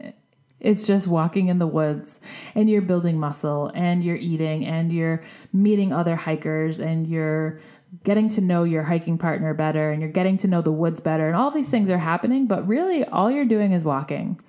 [0.60, 2.20] it's just walking in the woods
[2.54, 5.22] and you're building muscle and you're eating and you're
[5.52, 7.60] meeting other hikers and you're
[8.02, 11.26] getting to know your hiking partner better and you're getting to know the woods better
[11.26, 14.40] and all these things are happening but really all you're doing is walking.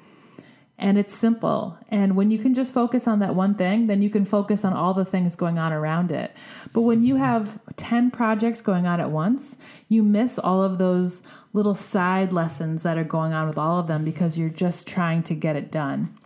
[0.78, 1.78] And it's simple.
[1.88, 4.74] And when you can just focus on that one thing then you can focus on
[4.74, 6.36] all the things going on around it.
[6.74, 7.24] But when you mm-hmm.
[7.24, 11.22] have 10 projects going on at once you miss all of those
[11.54, 15.24] little side lessons that are going on with all of them because you're just trying
[15.24, 16.18] to get it done.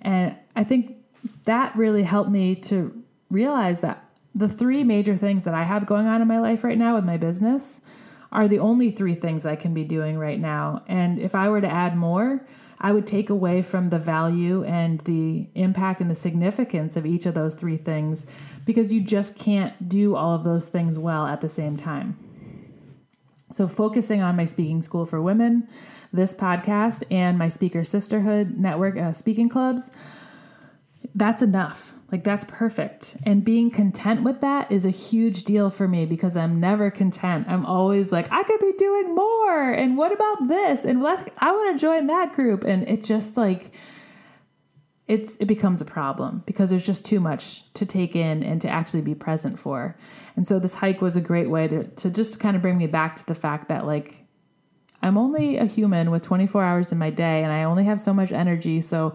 [0.00, 0.96] And i think
[1.44, 6.06] that really helped me to realize that the three major things that I have going
[6.06, 7.80] on in my life right now with my business
[8.32, 10.84] are the only three things I can be doing right now.
[10.86, 12.46] And if I were to add more,
[12.80, 17.26] I would take away from the value and the impact and the significance of each
[17.26, 18.24] of those three things
[18.64, 22.16] because you just can't do all of those things well at the same time.
[23.52, 25.68] So, focusing on my speaking school for women,
[26.12, 29.90] this podcast, and my speaker sisterhood network uh, speaking clubs,
[31.16, 33.16] that's enough Like that's perfect.
[33.24, 37.46] And being content with that is a huge deal for me because I'm never content.
[37.48, 39.70] I'm always like, I could be doing more.
[39.70, 40.84] And what about this?
[40.84, 42.64] And let's I want to join that group.
[42.64, 43.72] And it just like
[45.06, 48.68] it's it becomes a problem because there's just too much to take in and to
[48.68, 49.96] actually be present for.
[50.34, 52.88] And so this hike was a great way to to just kind of bring me
[52.88, 54.16] back to the fact that like
[55.02, 58.12] I'm only a human with 24 hours in my day and I only have so
[58.12, 58.80] much energy.
[58.80, 59.14] So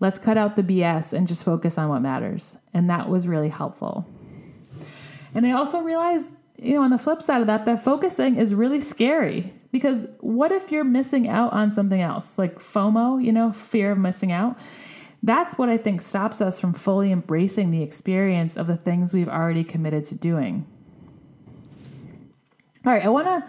[0.00, 2.56] let's cut out the BS and just focus on what matters.
[2.72, 4.06] And that was really helpful.
[5.34, 8.54] And I also realized, you know, on the flip side of that, that focusing is
[8.54, 13.52] really scary because what if you're missing out on something else, like FOMO, you know,
[13.52, 14.56] fear of missing out?
[15.22, 19.28] That's what I think stops us from fully embracing the experience of the things we've
[19.28, 20.66] already committed to doing.
[22.86, 23.44] All right, I want to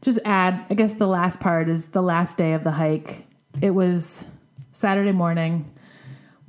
[0.00, 3.26] just add, I guess the last part is the last day of the hike.
[3.60, 4.24] It was
[4.72, 5.70] Saturday morning.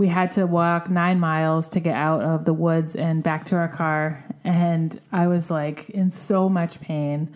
[0.02, 3.56] We had to walk nine miles to get out of the woods and back to
[3.56, 4.26] our car.
[4.44, 7.32] And I was like in so much pain.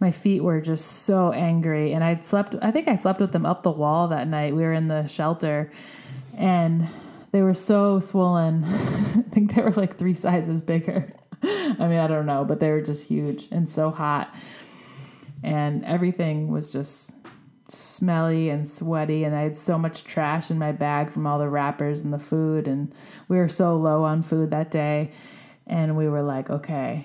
[0.00, 1.94] My feet were just so angry.
[1.94, 4.54] And I'd slept, I think I slept with them up the wall that night.
[4.54, 5.72] We were in the shelter
[6.36, 6.90] and
[7.32, 8.64] they were so swollen.
[8.68, 11.10] I think they were like three sizes bigger.
[11.42, 14.34] I mean, I don't know, but they were just huge and so hot
[15.42, 17.19] and everything was just
[17.70, 21.48] smelly and sweaty and I had so much trash in my bag from all the
[21.48, 22.92] wrappers and the food and
[23.28, 25.12] we were so low on food that day
[25.66, 27.04] and we were like okay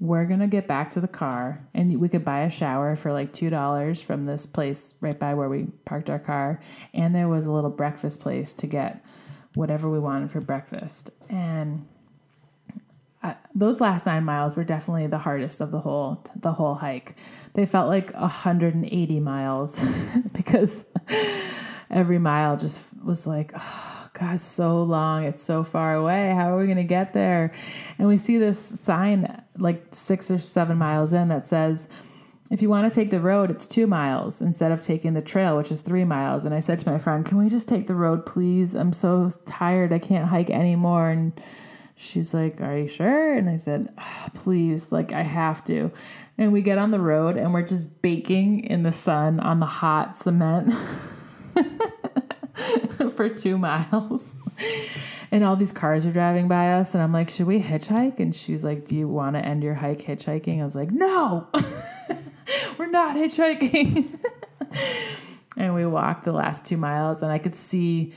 [0.00, 3.12] we're going to get back to the car and we could buy a shower for
[3.12, 6.60] like $2 from this place right by where we parked our car
[6.94, 9.04] and there was a little breakfast place to get
[9.54, 11.10] whatever we wanted for breakfast.
[11.28, 11.86] And
[13.58, 17.16] those last nine miles were definitely the hardest of the whole the whole hike.
[17.54, 19.80] They felt like 180 miles
[20.32, 20.84] because
[21.90, 25.24] every mile just was like, oh God, so long.
[25.24, 26.32] It's so far away.
[26.34, 27.52] How are we to get there?
[27.98, 31.88] And we see this sign like six or seven miles in that says,
[32.50, 35.56] if you want to take the road, it's two miles instead of taking the trail,
[35.56, 36.44] which is three miles.
[36.44, 38.74] And I said to my friend, Can we just take the road, please?
[38.74, 39.92] I'm so tired.
[39.92, 41.10] I can't hike anymore.
[41.10, 41.38] And
[41.98, 43.34] she's like, Are you sure?
[43.34, 45.90] And I said, oh, Please, like, I have to.
[46.38, 49.66] And we get on the road and we're just baking in the sun on the
[49.66, 50.72] hot cement
[53.16, 54.36] for two miles.
[55.30, 56.94] And all these cars are driving by us.
[56.94, 58.20] And I'm like, Should we hitchhike?
[58.20, 60.60] And she's like, Do you want to end your hike hitchhiking?
[60.60, 61.48] I was like, No,
[62.78, 64.18] we're not hitchhiking.
[65.56, 68.14] and we walked the last two miles, and I could see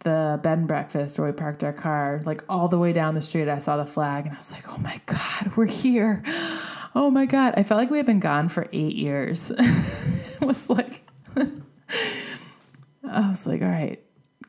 [0.00, 3.22] the bed and breakfast where we parked our car, like all the way down the
[3.22, 6.22] street, I saw the flag and I was like, oh my God, we're here.
[6.94, 7.54] Oh my God.
[7.56, 9.52] I felt like we had been gone for eight years.
[9.58, 11.02] it was like,
[11.36, 14.02] I was like, all right,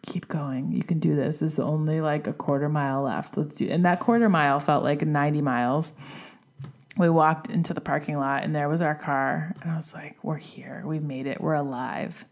[0.03, 0.71] keep going.
[0.71, 1.39] You can do this.
[1.39, 3.37] There's only like a quarter mile left.
[3.37, 5.93] Let's do And that quarter mile felt like 90 miles.
[6.97, 9.55] We walked into the parking lot and there was our car.
[9.61, 10.83] And I was like, we're here.
[10.85, 11.41] We made it.
[11.41, 12.25] We're alive.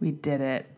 [0.00, 0.70] We did it.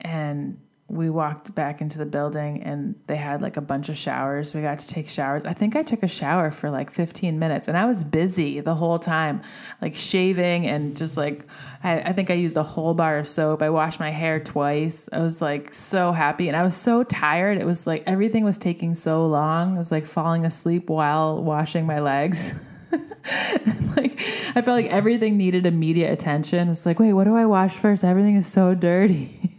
[0.00, 0.58] And
[0.88, 4.52] we walked back into the building and they had like a bunch of showers.
[4.52, 5.44] We got to take showers.
[5.46, 8.74] I think I took a shower for like 15 minutes and I was busy the
[8.74, 9.40] whole time,
[9.80, 11.46] like shaving and just like,
[11.82, 13.62] I, I, think I used a whole bar of soap.
[13.62, 15.08] I washed my hair twice.
[15.10, 17.56] I was like so happy and I was so tired.
[17.56, 19.76] It was like everything was taking so long.
[19.76, 22.52] I was like falling asleep while washing my legs.
[22.92, 24.20] like
[24.54, 26.68] I felt like everything needed immediate attention.
[26.68, 28.04] It's like, wait, what do I wash first?
[28.04, 29.50] Everything is so dirty.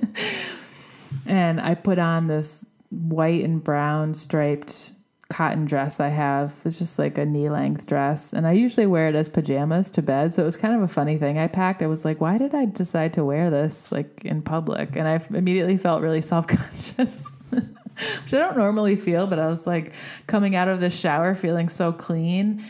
[1.26, 4.92] and I put on this white and brown striped
[5.28, 6.54] cotton dress I have.
[6.64, 8.32] It's just like a knee length dress.
[8.32, 10.32] And I usually wear it as pajamas to bed.
[10.32, 11.82] So it was kind of a funny thing I packed.
[11.82, 14.94] I was like, why did I decide to wear this like in public?
[14.94, 17.30] And I immediately felt really self conscious.
[17.50, 19.92] Which I don't normally feel, but I was like
[20.26, 22.64] coming out of the shower feeling so clean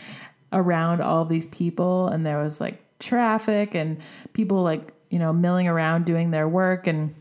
[0.53, 2.07] around all these people.
[2.07, 3.97] And there was like traffic and
[4.33, 6.87] people like you know, milling around doing their work.
[6.87, 7.13] And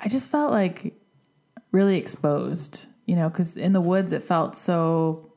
[0.00, 0.94] I just felt like
[1.72, 5.32] really exposed, you know, because in the woods it felt so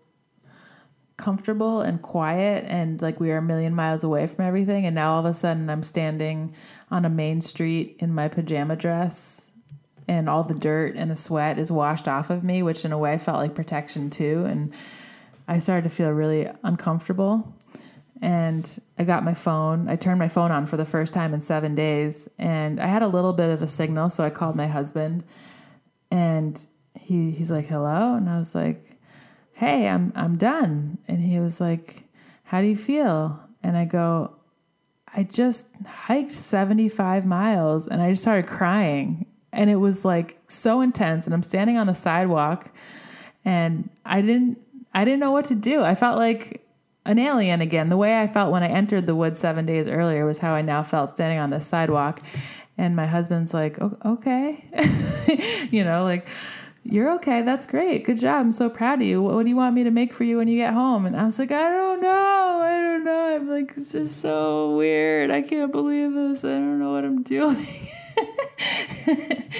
[1.17, 4.85] comfortable and quiet and like we were a million miles away from everything.
[4.85, 6.55] And now all of a sudden I'm standing
[6.89, 9.51] on a main street in my pajama dress
[10.07, 12.97] and all the dirt and the sweat is washed off of me, which in a
[12.97, 14.45] way felt like protection too.
[14.47, 14.73] And
[15.47, 17.53] I started to feel really uncomfortable
[18.21, 19.89] and I got my phone.
[19.89, 23.01] I turned my phone on for the first time in seven days, and I had
[23.01, 25.23] a little bit of a signal, so I called my husband,
[26.11, 26.65] and
[26.99, 28.97] he he's like, "Hello," and I was like,
[29.53, 32.03] "Hey, I'm I'm done," and he was like,
[32.43, 34.35] "How do you feel?" And I go,
[35.13, 40.81] "I just hiked 75 miles," and I just started crying, and it was like so
[40.81, 42.71] intense and I'm standing on the sidewalk
[43.45, 44.59] and I didn't
[44.93, 45.83] I didn't know what to do.
[45.83, 46.65] I felt like
[47.05, 47.89] an alien again.
[47.89, 50.61] The way I felt when I entered the woods 7 days earlier was how I
[50.61, 52.21] now felt standing on the sidewalk.
[52.77, 54.65] And my husband's like, "Okay."
[55.71, 56.27] you know, like
[56.83, 57.43] you're okay.
[57.43, 58.05] That's great.
[58.05, 58.41] Good job.
[58.41, 59.21] I'm so proud of you.
[59.21, 61.05] What, what, do you want me to make for you when you get home?
[61.05, 62.61] And I was like, I don't know.
[62.63, 63.35] I don't know.
[63.35, 65.29] I'm like, it's just so weird.
[65.29, 66.43] I can't believe this.
[66.43, 67.67] I don't know what I'm doing.
[69.05, 69.53] and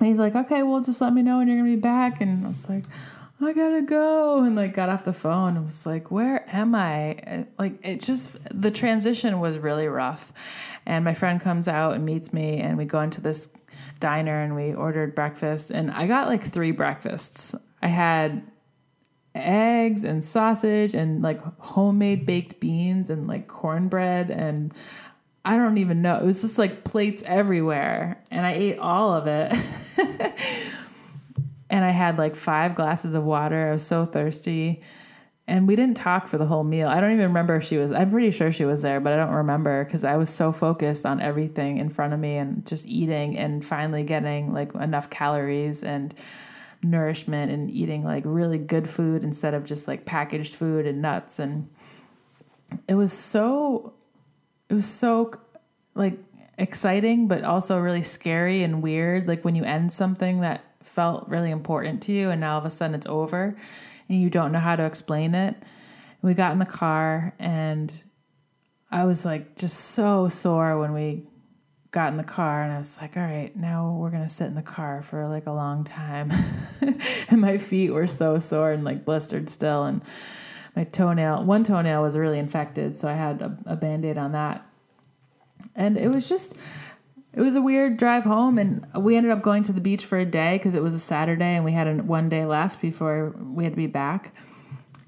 [0.00, 2.22] he's like, okay, well, just let me know when you're going to be back.
[2.22, 2.84] And I was like,
[3.42, 4.42] I gotta go.
[4.42, 7.46] And like got off the phone and was like, where am I?
[7.58, 10.32] Like, it just, the transition was really rough.
[10.86, 13.48] And my friend comes out and meets me, and we go into this
[14.00, 17.54] diner and we ordered breakfast and I got like three breakfasts.
[17.82, 18.42] I had
[19.34, 24.74] eggs and sausage and like homemade baked beans and like cornbread and
[25.44, 26.16] I don't even know.
[26.16, 29.52] It was just like plates everywhere and I ate all of it.
[31.70, 33.68] and I had like five glasses of water.
[33.68, 34.82] I was so thirsty
[35.50, 36.86] and we didn't talk for the whole meal.
[36.86, 37.90] I don't even remember if she was.
[37.90, 41.04] I'm pretty sure she was there, but I don't remember because I was so focused
[41.04, 45.82] on everything in front of me and just eating and finally getting like enough calories
[45.82, 46.14] and
[46.84, 51.38] nourishment and eating like really good food instead of just like packaged food and nuts
[51.38, 51.68] and
[52.88, 53.92] it was so
[54.70, 55.30] it was so
[55.94, 56.16] like
[56.56, 60.64] exciting but also really scary and weird like when you end something that
[61.00, 63.56] felt really important to you and now all of a sudden it's over
[64.10, 65.56] and you don't know how to explain it.
[66.20, 67.90] We got in the car and
[68.90, 71.26] I was like just so sore when we
[71.90, 74.44] got in the car and I was like, all right, now we're going to sit
[74.44, 76.30] in the car for like a long time.
[77.30, 79.84] and my feet were so sore and like blistered still.
[79.84, 80.02] And
[80.76, 82.94] my toenail, one toenail was really infected.
[82.94, 84.66] So I had a, a band aid on that.
[85.74, 86.56] And it was just,
[87.32, 90.18] it was a weird drive home and we ended up going to the beach for
[90.18, 93.34] a day because it was a saturday and we had a, one day left before
[93.38, 94.34] we had to be back.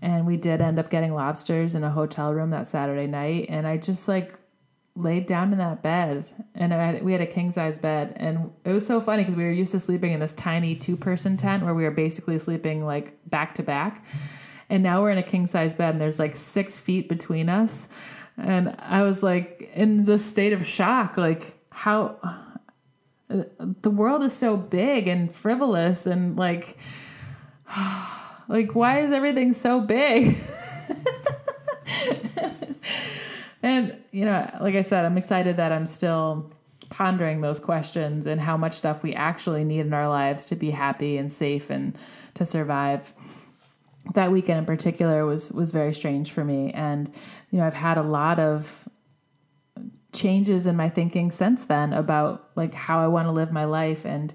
[0.01, 3.67] And we did end up getting lobsters in a hotel room that saturday night and
[3.67, 4.39] i just like
[4.95, 8.73] laid down in that bed and had, we had a king size bed and it
[8.73, 11.65] was so funny because we were used to sleeping in this tiny two person tent
[11.65, 14.05] where we were basically sleeping like back to back.
[14.69, 17.89] And now we're in a king size bed and there's like six feet between us.
[18.37, 22.17] And i was like in this state of shock like how
[23.29, 26.77] the world is so big and frivolous and like
[28.49, 30.37] like why is everything so big?
[33.63, 36.51] And you know like i said i'm excited that i'm still
[36.91, 40.71] pondering those questions and how much stuff we actually need in our lives to be
[40.71, 41.97] happy and safe and
[42.35, 43.15] to survive.
[44.15, 46.73] That weekend in particular was was very strange for me.
[46.73, 47.11] And
[47.51, 48.89] you know i've had a lot of
[50.13, 54.05] changes in my thinking since then about like how I want to live my life
[54.05, 54.33] and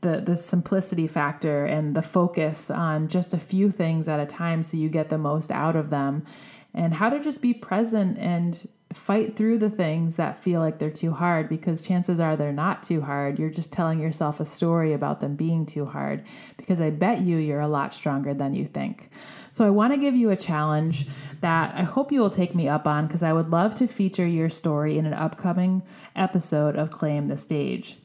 [0.00, 4.62] the the simplicity factor and the focus on just a few things at a time
[4.62, 6.24] so you get the most out of them.
[6.72, 10.90] And how to just be present and fight through the things that feel like they're
[10.90, 13.38] too hard because chances are they're not too hard.
[13.38, 16.24] You're just telling yourself a story about them being too hard
[16.56, 19.10] because I bet you you're a lot stronger than you think.
[19.50, 21.06] So I want to give you a challenge
[21.40, 24.26] that I hope you will take me up on because I would love to feature
[24.26, 25.82] your story in an upcoming
[26.16, 27.98] episode of Claim the Stage.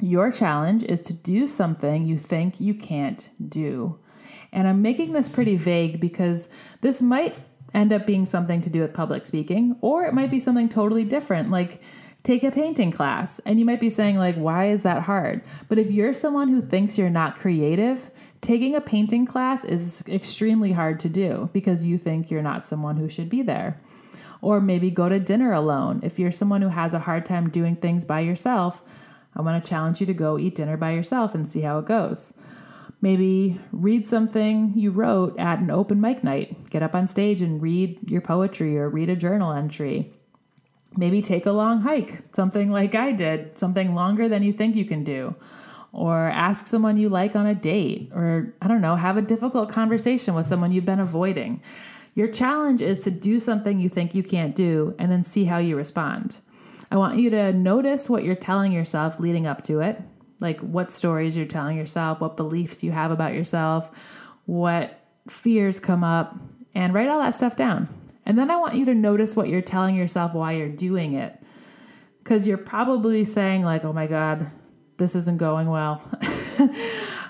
[0.00, 3.98] Your challenge is to do something you think you can't do.
[4.52, 6.48] And I'm making this pretty vague because
[6.80, 7.34] this might
[7.76, 11.04] end up being something to do with public speaking, or it might be something totally
[11.04, 11.80] different, like
[12.24, 13.38] take a painting class.
[13.44, 15.42] And you might be saying, like, why is that hard?
[15.68, 18.10] But if you're someone who thinks you're not creative,
[18.40, 22.96] taking a painting class is extremely hard to do because you think you're not someone
[22.96, 23.80] who should be there.
[24.40, 26.00] Or maybe go to dinner alone.
[26.02, 28.82] If you're someone who has a hard time doing things by yourself,
[29.34, 31.86] I want to challenge you to go eat dinner by yourself and see how it
[31.86, 32.32] goes.
[33.00, 36.70] Maybe read something you wrote at an open mic night.
[36.70, 40.12] Get up on stage and read your poetry or read a journal entry.
[40.96, 44.86] Maybe take a long hike, something like I did, something longer than you think you
[44.86, 45.34] can do.
[45.92, 49.70] Or ask someone you like on a date, or I don't know, have a difficult
[49.70, 51.62] conversation with someone you've been avoiding.
[52.14, 55.58] Your challenge is to do something you think you can't do and then see how
[55.58, 56.38] you respond.
[56.90, 60.02] I want you to notice what you're telling yourself leading up to it
[60.40, 63.90] like what stories you're telling yourself, what beliefs you have about yourself,
[64.44, 66.36] what fears come up,
[66.74, 67.88] and write all that stuff down.
[68.24, 71.40] And then I want you to notice what you're telling yourself while you're doing it.
[72.18, 74.50] Because you're probably saying, like, oh my God,
[74.96, 76.02] this isn't going well.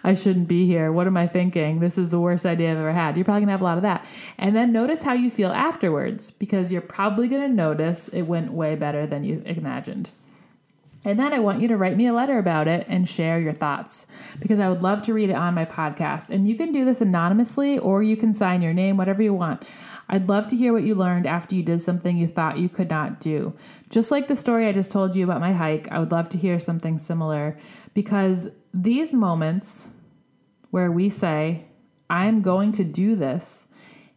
[0.04, 0.92] I shouldn't be here.
[0.92, 1.80] What am I thinking?
[1.80, 3.16] This is the worst idea I've ever had.
[3.16, 4.06] You're probably gonna have a lot of that.
[4.38, 8.76] And then notice how you feel afterwards because you're probably gonna notice it went way
[8.76, 10.10] better than you imagined.
[11.06, 13.52] And then I want you to write me a letter about it and share your
[13.52, 14.08] thoughts
[14.40, 16.30] because I would love to read it on my podcast.
[16.30, 19.64] And you can do this anonymously or you can sign your name, whatever you want.
[20.08, 22.90] I'd love to hear what you learned after you did something you thought you could
[22.90, 23.54] not do.
[23.88, 26.38] Just like the story I just told you about my hike, I would love to
[26.38, 27.56] hear something similar
[27.94, 29.86] because these moments
[30.72, 31.66] where we say,
[32.10, 33.68] I'm going to do this,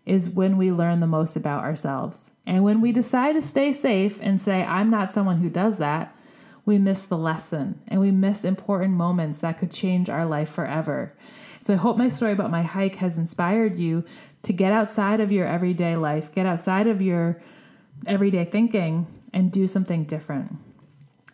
[0.09, 2.31] is when we learn the most about ourselves.
[2.47, 6.15] And when we decide to stay safe and say, I'm not someone who does that,
[6.69, 11.11] we miss the lesson and we miss important moments that could change our life forever.
[11.61, 14.05] So I hope my story about my hike has inspired you
[14.43, 17.41] to get outside of your everyday life, get outside of your
[18.05, 20.57] everyday thinking, and do something different.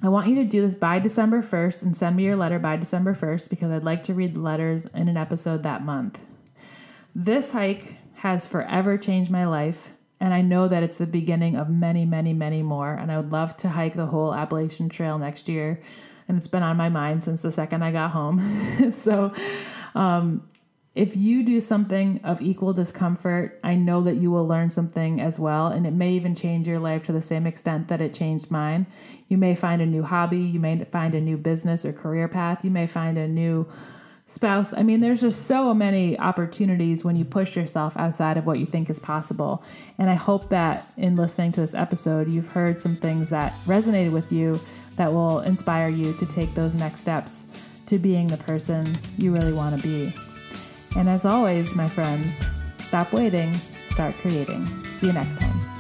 [0.02, 2.78] I want you to do this by December 1st and send me your letter by
[2.78, 6.18] December 1st because I'd like to read the letters in an episode that month.
[7.14, 9.92] This hike has forever changed my life.
[10.20, 12.94] And I know that it's the beginning of many, many, many more.
[12.94, 15.82] And I would love to hike the whole Appalachian Trail next year.
[16.28, 18.92] And it's been on my mind since the second I got home.
[18.92, 19.34] so,
[19.94, 20.48] um,
[20.96, 25.38] if you do something of equal discomfort, I know that you will learn something as
[25.38, 25.68] well.
[25.68, 28.88] And it may even change your life to the same extent that it changed mine.
[29.28, 32.64] You may find a new hobby, you may find a new business or career path,
[32.64, 33.68] you may find a new
[34.28, 34.74] spouse.
[34.74, 38.66] I mean, there's just so many opportunities when you push yourself outside of what you
[38.66, 39.64] think is possible.
[39.98, 44.12] And I hope that in listening to this episode, you've heard some things that resonated
[44.12, 44.60] with you
[44.96, 47.46] that will inspire you to take those next steps
[47.88, 50.14] to being the person you really want to be.
[50.98, 52.44] And as always, my friends,
[52.78, 53.54] stop waiting,
[53.90, 54.66] start creating.
[54.86, 55.75] See you next time.